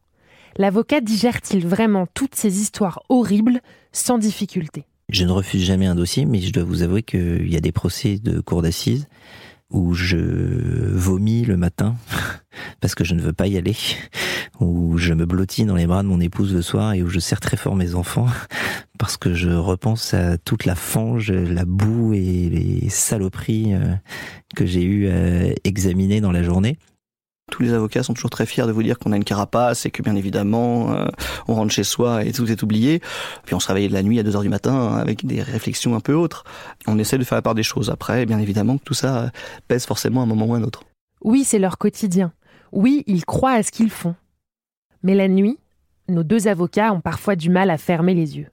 l'avocat 0.58 1.02
digère-t-il 1.02 1.66
vraiment 1.66 2.08
toutes 2.14 2.36
ces 2.36 2.60
histoires 2.60 3.02
horribles 3.10 3.62
sans 3.92 4.18
difficulté? 4.18 4.86
Je 5.10 5.24
ne 5.24 5.32
refuse 5.32 5.64
jamais 5.64 5.86
un 5.86 5.96
dossier, 5.96 6.26
mais 6.26 6.42
je 6.42 6.52
dois 6.52 6.64
vous 6.64 6.84
avouer 6.84 7.02
qu'il 7.02 7.50
y 7.50 7.56
a 7.56 7.62
des 7.62 7.72
procès 7.72 8.18
de 8.18 8.42
cour 8.42 8.62
d'assises 8.62 9.08
où 9.70 9.94
je 9.94 10.18
vomis 10.18 11.44
le 11.44 11.58
matin 11.58 11.96
parce 12.82 12.96
que 12.96 13.04
je 13.04 13.14
ne 13.14 13.22
veux 13.22 13.34
pas 13.34 13.48
y 13.48 13.58
aller, 13.58 13.76
où 14.60 14.98
je 14.98 15.14
me 15.14 15.26
blottis 15.26 15.66
dans 15.66 15.76
les 15.76 15.88
bras 15.88 16.04
de 16.04 16.08
mon 16.08 16.20
épouse 16.20 16.54
le 16.54 16.62
soir 16.62 16.94
et 16.94 17.04
où 17.04 17.10
je 17.10 17.20
serre 17.20 17.40
très 17.40 17.58
fort 17.58 17.76
mes 17.76 17.96
enfants 17.96 18.28
parce 18.98 19.18
que 19.18 19.34
je 19.34 19.50
repense 19.50 20.14
à 20.14 20.38
toute 20.38 20.66
la 20.66 20.76
fange, 20.76 21.32
la 21.32 21.66
boue 21.66 22.14
et 22.14 22.50
les 22.50 22.90
saloperies 22.90 23.74
euh, 23.74 23.94
que 24.56 24.66
j'ai 24.66 24.84
eu 24.84 25.10
à 25.10 25.54
examiner 25.64 26.22
dans 26.22 26.32
la 26.32 26.44
journée. 26.44 26.78
Tous 27.52 27.64
les 27.64 27.74
avocats 27.74 28.04
sont 28.04 28.14
toujours 28.14 28.30
très 28.30 28.46
fiers 28.46 28.66
de 28.66 28.72
vous 28.72 28.84
dire 28.84 29.00
qu'on 29.00 29.14
a 29.14 29.16
une 29.16 29.24
carapace 29.24 29.86
et 29.86 29.92
que 29.92 30.02
bien 30.02 30.16
évidemment 30.16 30.94
euh, 30.94 31.08
on 31.48 31.56
rentre 31.56 31.72
chez 31.72 31.84
soi 31.84 32.26
et 32.26 32.34
tout 32.34 32.50
est 32.52 32.62
oublié. 32.62 33.02
Puis 33.46 33.56
on 33.56 33.60
se 33.60 33.68
réveille 33.68 33.88
de 33.88 33.94
la 33.94 34.04
nuit 34.04 34.20
à 34.20 34.24
2 34.24 34.36
heures 34.36 34.42
du 34.42 34.50
matin 34.50 34.96
avec 34.96 35.26
des 35.26 35.42
réflexions 35.42 35.96
un 35.96 36.02
peu 36.02 36.14
autres. 36.14 36.44
On 36.88 37.00
essaie 37.00 37.18
de 37.18 37.24
faire 37.24 37.38
la 37.38 37.42
part 37.42 37.56
des 37.56 37.64
choses. 37.64 37.90
Après, 37.90 38.26
bien 38.26 38.40
évidemment 38.40 38.78
que 38.78 38.84
tout 38.84 38.94
ça 38.94 39.18
euh, 39.18 39.30
pèse 39.68 39.86
forcément 39.86 40.22
à 40.22 40.24
un 40.24 40.28
moment 40.28 40.46
ou 40.46 40.56
à 40.56 40.58
un 40.58 40.64
autre. 40.64 40.84
Oui, 41.24 41.44
c'est 41.46 41.60
leur 41.60 41.78
quotidien. 41.78 42.34
Oui, 42.74 43.04
ils 43.08 43.26
croient 43.26 43.54
à 43.54 43.64
ce 43.64 43.72
qu'ils 43.72 43.90
font. 43.90 44.16
Mais 45.04 45.16
la 45.16 45.30
nuit, 45.30 45.58
nos 46.10 46.24
deux 46.24 46.48
avocats 46.48 46.92
ont 46.92 47.02
parfois 47.02 47.36
du 47.36 47.50
mal 47.50 47.70
à 47.70 47.78
fermer 47.78 48.14
les 48.14 48.38
yeux. 48.38 48.48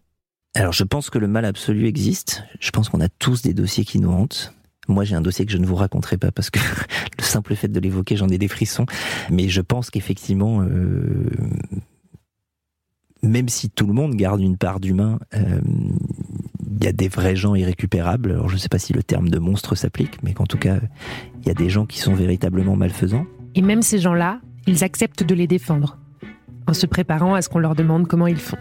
Alors 0.55 0.73
je 0.73 0.85
pense 0.85 1.11
que 1.11 1.19
le 1.19 1.27
mal 1.27 1.45
absolu 1.45 1.87
existe. 1.87 2.45
Je 2.61 2.71
pense 2.71 2.89
qu'on 2.89 3.01
a 3.01 3.09
tous 3.09 3.43
des 3.43 3.55
dossiers 3.55 3.85
qui 3.85 3.99
nous 3.99 4.13
hantent. 4.13 4.55
Moi, 4.89 5.05
j'ai 5.05 5.15
un 5.15 5.21
dossier 5.21 5.47
que 5.47 5.53
je 5.53 5.59
ne 5.59 5.67
vous 5.67 5.75
raconterai 5.75 6.17
pas 6.17 6.31
parce 6.31 6.51
que 6.51 6.59
le 7.19 7.25
simple 7.25 7.55
fait 7.55 7.69
de 7.69 7.81
l'évoquer, 7.81 8.17
j'en 8.17 8.29
ai 8.29 8.39
des 8.39 8.49
frissons. 8.49 8.87
Mais 9.31 9.49
je 9.49 9.61
pense 9.61 9.91
qu'effectivement, 9.91 10.63
euh, 10.63 11.31
même 13.23 13.49
si 13.49 13.71
tout 13.71 13.87
le 13.87 13.93
monde 13.93 14.15
garde 14.15 14.41
une 14.41 14.57
part 14.57 14.81
d'humain, 14.81 15.19
euh, 15.35 15.61
il 16.77 16.85
y 16.85 16.89
a 16.89 16.93
des 16.93 17.09
vrais 17.09 17.37
gens 17.37 17.55
irrécupérables. 17.55 18.33
Alors, 18.33 18.49
je 18.49 18.55
ne 18.55 18.59
sais 18.59 18.69
pas 18.69 18.79
si 18.79 18.93
le 18.93 19.03
terme 19.03 19.29
de 19.29 19.39
monstre 19.39 19.75
s'applique, 19.75 20.23
mais 20.23 20.35
qu'en 20.35 20.47
tout 20.47 20.59
cas, 20.59 20.79
il 21.41 21.49
y 21.49 21.51
a 21.51 21.55
des 21.55 21.71
gens 21.71 21.87
qui 21.87 21.99
sont 21.99 22.15
véritablement 22.15 22.77
malfaisants. 22.77 23.27
Et 23.55 23.63
même 23.63 23.83
ces 23.83 23.99
gens-là, 23.99 24.41
ils 24.67 24.85
acceptent 24.85 25.23
de 25.23 25.35
les 25.35 25.47
défendre, 25.47 25.99
en 26.67 26.75
se 26.75 26.87
préparant 26.87 27.35
à 27.35 27.43
ce 27.43 27.49
qu'on 27.49 27.59
leur 27.59 27.75
demande 27.75 28.07
comment 28.07 28.27
ils 28.27 28.37
font. 28.37 28.59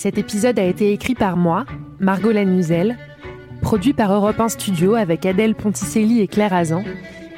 Cet 0.00 0.16
épisode 0.16 0.58
a 0.58 0.64
été 0.64 0.94
écrit 0.94 1.14
par 1.14 1.36
moi, 1.36 1.66
Margot 1.98 2.32
Lanuzel, 2.32 2.96
produit 3.60 3.92
par 3.92 4.10
Europe 4.10 4.40
1 4.40 4.48
Studio 4.48 4.94
avec 4.94 5.26
Adèle 5.26 5.54
Ponticelli 5.54 6.22
et 6.22 6.26
Claire 6.26 6.54
Azan, 6.54 6.84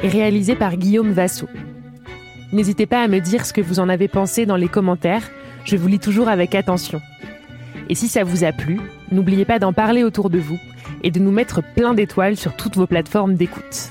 et 0.01 0.09
réalisé 0.09 0.55
par 0.55 0.77
Guillaume 0.77 1.11
Vassot. 1.11 1.49
N'hésitez 2.53 2.87
pas 2.87 3.03
à 3.03 3.09
me 3.09 3.19
dire 3.19 3.47
ce 3.47 3.53
que 3.53 3.61
vous 3.61 3.81
en 3.81 3.89
avez 3.89 4.07
pensé 4.07 4.47
dans 4.47 4.55
les 4.55 4.69
commentaires, 4.69 5.29
je 5.65 5.77
vous 5.77 5.89
lis 5.89 5.99
toujours 5.99 6.29
avec 6.29 6.55
attention. 6.55 7.01
Et 7.89 7.97
si 7.97 8.07
ça 8.07 8.23
vous 8.23 8.45
a 8.45 8.53
plu, 8.53 8.81
n'oubliez 9.11 9.45
pas 9.45 9.59
d'en 9.59 9.73
parler 9.73 10.05
autour 10.05 10.31
de 10.31 10.39
vous 10.39 10.61
et 11.03 11.11
de 11.11 11.19
nous 11.19 11.33
mettre 11.33 11.65
plein 11.75 11.95
d'étoiles 11.95 12.37
sur 12.37 12.55
toutes 12.55 12.77
vos 12.77 12.87
plateformes 12.87 13.35
d'écoute. 13.35 13.91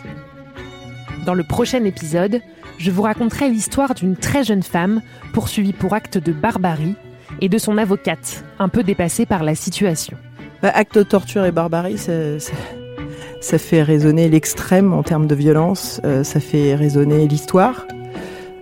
Dans 1.25 1.34
le 1.34 1.43
prochain 1.43 1.84
épisode, 1.84 2.39
je 2.77 2.89
vous 2.89 3.01
raconterai 3.01 3.49
l'histoire 3.49 3.95
d'une 3.95 4.15
très 4.15 4.45
jeune 4.45 4.63
femme 4.63 5.01
poursuivie 5.34 5.73
pour 5.73 5.93
acte 5.93 6.17
de 6.17 6.31
barbarie 6.31 6.95
et 7.41 7.49
de 7.49 7.58
son 7.58 7.77
avocate, 7.77 8.43
un 8.60 8.69
peu 8.69 8.84
dépassée 8.84 9.25
par 9.25 9.43
la 9.43 9.56
situation. 9.56 10.17
Bah, 10.62 10.71
acte 10.73 10.97
de 10.97 11.04
torture 11.04 11.43
et 11.45 11.51
barbarie, 11.51 11.97
ça, 11.97 12.39
ça, 12.39 12.54
ça 13.41 13.58
fait 13.58 13.84
résonner 13.84 14.30
l'extrême 14.30 14.93
en 14.93 15.04
termes 15.04 15.27
de 15.27 15.36
violence, 15.36 15.99
euh, 16.06 16.23
ça 16.23 16.39
fait 16.39 16.75
résonner 16.75 17.27
l'histoire. 17.27 17.86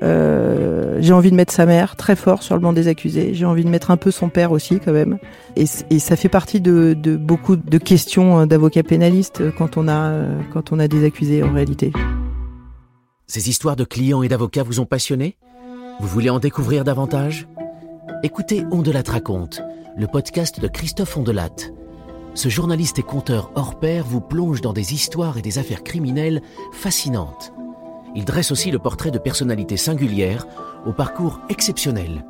Euh, 0.01 0.97
j'ai 1.01 1.11
envie 1.11 1.29
de 1.29 1.35
mettre 1.35 1.51
sa 1.51 1.65
mère 1.65 1.97
très 1.97 2.15
fort 2.15 2.41
sur 2.41 2.55
le 2.55 2.61
banc 2.61 2.71
des 2.71 2.87
accusés. 2.87 3.33
J'ai 3.33 3.45
envie 3.45 3.65
de 3.65 3.69
mettre 3.69 3.91
un 3.91 3.97
peu 3.97 4.11
son 4.11 4.29
père 4.29 4.53
aussi 4.53 4.79
quand 4.79 4.93
même. 4.93 5.17
Et, 5.57 5.65
et 5.89 5.99
ça 5.99 6.15
fait 6.15 6.29
partie 6.29 6.61
de, 6.61 6.93
de 6.93 7.17
beaucoup 7.17 7.57
de 7.57 7.77
questions 7.77 8.45
d'avocats 8.45 8.83
pénalistes 8.83 9.43
quand 9.57 9.75
on 9.75 9.89
a 9.89 10.23
quand 10.53 10.71
on 10.71 10.79
a 10.79 10.87
des 10.87 11.03
accusés 11.03 11.43
en 11.43 11.51
réalité. 11.51 11.91
Ces 13.27 13.49
histoires 13.49 13.75
de 13.75 13.83
clients 13.83 14.23
et 14.23 14.29
d'avocats 14.29 14.63
vous 14.63 14.79
ont 14.79 14.85
passionné? 14.85 15.35
Vous 15.99 16.07
voulez 16.07 16.29
en 16.29 16.39
découvrir 16.39 16.85
davantage? 16.85 17.45
Écoutez 18.23 18.65
On 18.71 18.81
de 18.81 18.91
raconte, 18.91 19.61
le 19.95 20.05
podcast 20.07 20.59
de 20.59 20.67
Christophe 20.67 21.15
Ondelatte. 21.15 21.73
Ce 22.33 22.49
journaliste 22.49 22.99
et 22.99 23.03
conteur 23.03 23.51
hors 23.55 23.79
pair 23.79 24.03
vous 24.05 24.19
plonge 24.19 24.61
dans 24.61 24.73
des 24.73 24.93
histoires 24.93 25.37
et 25.37 25.41
des 25.41 25.57
affaires 25.57 25.83
criminelles 25.83 26.41
fascinantes. 26.73 27.53
Il 28.15 28.25
dresse 28.25 28.51
aussi 28.51 28.71
le 28.71 28.79
portrait 28.79 29.11
de 29.11 29.19
personnalités 29.19 29.77
singulières 29.77 30.47
au 30.85 30.91
parcours 30.91 31.39
exceptionnel. 31.49 32.25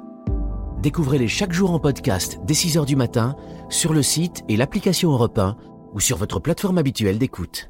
Découvrez-les 0.81 1.27
chaque 1.27 1.53
jour 1.53 1.71
en 1.71 1.79
podcast 1.79 2.39
dès 2.43 2.53
6h 2.53 2.85
du 2.85 2.95
matin 2.95 3.35
sur 3.69 3.93
le 3.93 4.03
site 4.03 4.43
et 4.47 4.57
l'application 4.57 5.11
Europe 5.11 5.39
1 5.39 5.57
ou 5.93 5.99
sur 5.99 6.17
votre 6.17 6.39
plateforme 6.39 6.77
habituelle 6.77 7.17
d'écoute. 7.17 7.68